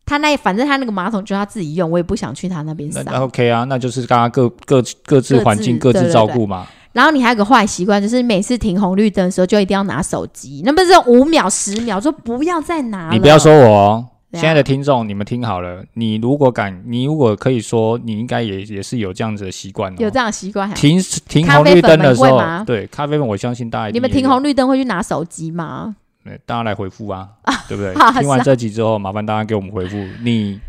[0.05, 3.21] 他那反正他那个马桶就他自己用，我也不想去他那边那那。
[3.21, 6.65] OK 啊，那就是大家各各各自各自环境各自照顾嘛。
[6.91, 13.13] 然后你还有个坏习惯，就是每次停红绿灯的时候就一定要拿手机，那不是五秒、十秒，说不要再拿了。
[13.13, 19.95] 你不要说我哦，现在的听众你们听好了，你如果敢，你如果可以说，你应该也也是有这样子的习惯哦。
[19.97, 20.75] 有这样的习惯哈。
[20.75, 25.95] 停停红绿灯的时候，对咖啡粉，我相信大家你们停红绿灯会去拿手机吗？
[26.23, 27.27] 对大家来回复啊，
[27.67, 28.11] 对不对啊？
[28.21, 30.59] 听完这集之后，麻烦大家给我们回复，你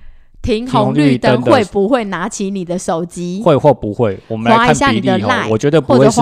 [0.40, 4.18] 停停红红绿绿灯会不会拿起你的手机，会或不会？
[4.28, 5.50] 我们来看比例哦 line，。
[5.50, 6.18] 我觉得不会是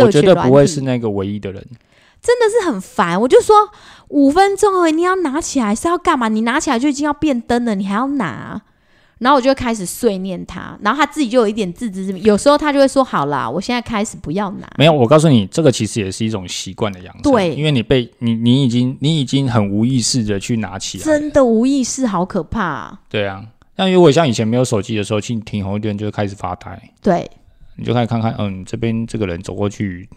[0.00, 1.62] 我觉得不会是那个唯一的人。
[2.20, 3.20] 真的是很烦。
[3.20, 3.56] 我就说
[4.08, 6.28] 五分钟而已，你要拿起来是要干嘛？
[6.28, 8.60] 你拿起来就已经要变灯了，你还要拿？
[9.18, 12.22] 然后我就开始碎念他，然后他自己就有一点自知之明。
[12.22, 14.68] 有时候他就会说：“好啦，我现在开始不要拿。
[14.78, 17.22] 没有，我告诉你，这个其实也是一种习惯的养成。
[17.22, 21.04] 对因为你被你你已经你已经很无意识的去拿起”来。
[21.04, 23.00] 真的无意识，好可怕、啊。
[23.08, 23.44] 对啊，
[23.74, 27.28] 那如果像以前没有手机的时候，去停红绿灯就会开始发呆，对，
[27.74, 30.08] 你就开始看看，嗯，这边这个人走过去，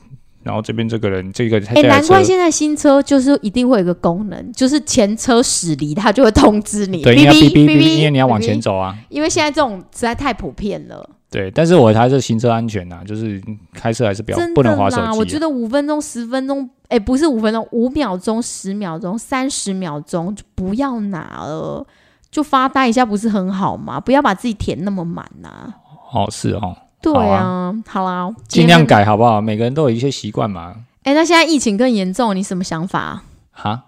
[0.44, 8.76] 然后这边这个人这个哎、难怪，现在新车就是一定会有一个功能，就是前车驶离，它就会通知你，对，你要哔哔哔哔哔，因为你要往前走。
[8.76, 8.98] 啊。
[9.10, 13.42] 因为现在这种实在太普遍了，对，但是我还是行车安全呐、就是
[13.74, 21.86] 开车还是不要真的不能滑手机啊、觉得五分钟、十分钟，哎、不是五分钟，五秒钟、十秒钟、三十秒钟就不要拿了，
[22.32, 24.00] 就发呆一下，不是很好吗？
[24.00, 25.74] 不要把自己填那么满呐、
[26.12, 28.86] 哦，是哦，对好啊，好啦，尽量。
[28.86, 29.41] 改好不好？
[29.41, 30.76] 每个人都有一些习惯嘛。
[31.04, 33.24] 哎、那现在疫情更严重，你什么想法？
[33.52, 33.84] 哈，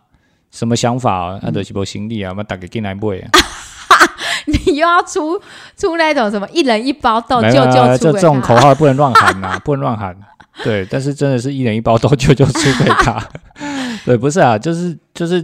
[0.51, 1.39] 什么想法、啊？
[1.43, 3.29] 那嗯都是无行李啊，我们打个进来买啊。
[4.45, 5.39] 你又要出
[5.77, 10.15] 出那种什么一人一包豆没救救出这种口号不能乱喊呐、 不能乱喊。
[10.63, 13.25] 对，但是真的是一人一包豆救救出给他。
[14.05, 15.37] 对，不是啊，就是就是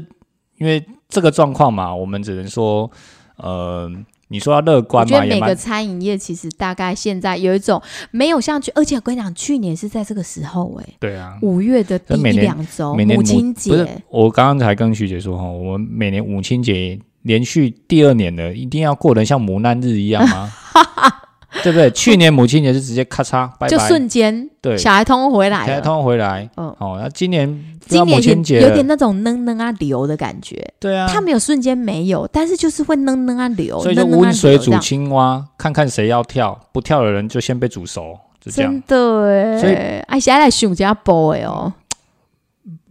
[0.57, 2.89] 因为这个状况嘛，我们只能说，
[3.37, 3.89] 呃，
[4.29, 11.37] 你说要乐观嘛，我觉得每个餐饮业其实大概现在有一种没有像去，而且我跟你讲，去年是在这个时候、欸，对啊。
[11.41, 20.51] 五月的第一两周，每年母亲不是节，我刚刚才跟徐姐说哈，我们每年母亲节连续第二年的，一定要过得像磨难日一样吗？
[21.63, 21.89] 对不对？
[21.91, 26.49] 去年母亲节是直接咔嚓拜拜，就瞬间对，小孩通通回来小孩通通回来。
[26.57, 26.67] 嗯。
[26.79, 27.47] 哦，那今年
[27.79, 38.71] 今年亲节有有点那种嫩嫩啊流的感觉，对啊，他没有瞬间没有，但是就是会嫩嫩啊流，所以就温水煮青蛙，看看谁要跳，不跳的人就先被煮熟，就这样。
[38.71, 38.83] 真。
[38.87, 41.73] 的哎，所以哎，现在来想一下播哎哦，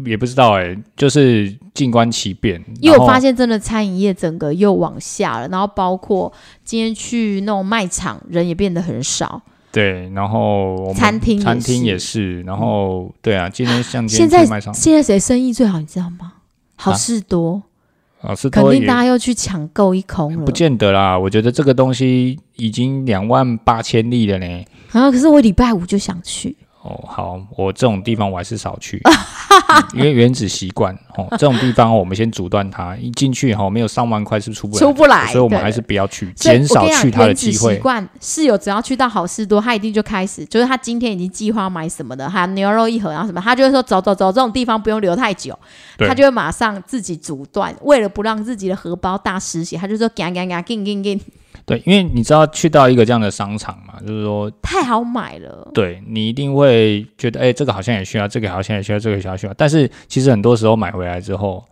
[0.05, 2.62] 也不知道哎、就是静观其变。
[2.80, 6.32] 因为我发现真的餐饮业整个又往下了，然后包括
[6.64, 9.42] 今天去那种卖场，人也变得很少。
[9.70, 16.32] 对，然后餐厅也餐厅是也是，然后对啊，今天像今现在现在谁生意最好，你知道吗？
[16.74, 17.62] 好事多，
[18.22, 20.51] 啊是多肯定大家又去抢购一空了不。
[20.51, 24.64] 见得啦，我觉得这个东西已经两万八千例了呢。
[24.92, 37.74] 啊，可是我礼拜五就想去，哦，好，我这种地方我还是少去，嗯 因为原子习惯哦，这种地方我们先阻断它，一进去哈没有上万块是出不来，出不来所以我们还是不要去，减少去它的机会。
[37.74, 37.81] 习。
[37.81, 45.59] 惯室友只要去到好事多，他一定就开始，就是他今天已经计划买什么的，还有牛肉一盒，然后什么，他就会说走走走，这种地方不用留太久，
[45.99, 51.20] 他就会马上自己阻断，为了不让自己的荷包大失血，他就说赶赶赶进进进，
[51.69, 55.71] 对，因为你知道去到一个这样的商场嘛，就是说，太好买了。
[55.75, 59.53] 对你一定会觉得，哎，这个好像也需要，这个好像也需要，这个好像也需要。
[59.53, 61.62] 但是其实很多时候买回来之后，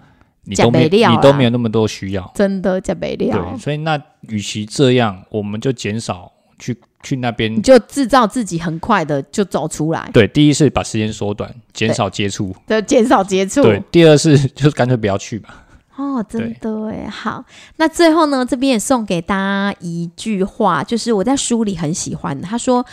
[0.45, 2.31] 你都没你都啦没有那么多需要。
[2.35, 7.63] 真的假没料对，，所以那与其这样，我们就减少去去那边你。
[7.63, 12.55] 就制造自己很快的就走出来，对，第一是把时间缩短，减少接触。
[12.67, 13.63] 对减少接触。
[13.63, 15.63] 对，第二是 就是干脆不要去吧。
[15.97, 17.45] 哦，真的哎，好，
[17.77, 22.47] 那最后呢，这边也送给大家一句话，就是我在书里很喜欢的。
[22.47, 22.85] 他说：“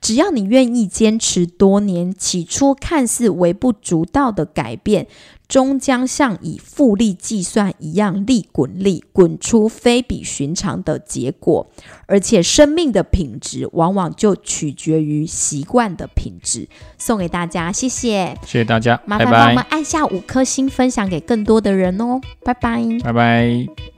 [0.00, 5.08] 只要你愿意坚持多年，起初看似微不足道的改变。”
[5.52, 11.70] 终将像以复利计算一样，利滚利，滚出非比寻常的结果。
[12.06, 16.66] 而且，生命的品质往往就取决于习惯的品质。
[16.96, 23.91] 送给大家，谢谢，谢谢大家，麻烦帮我们按下五颗星，分享给更多的人哦，拜拜，拜拜。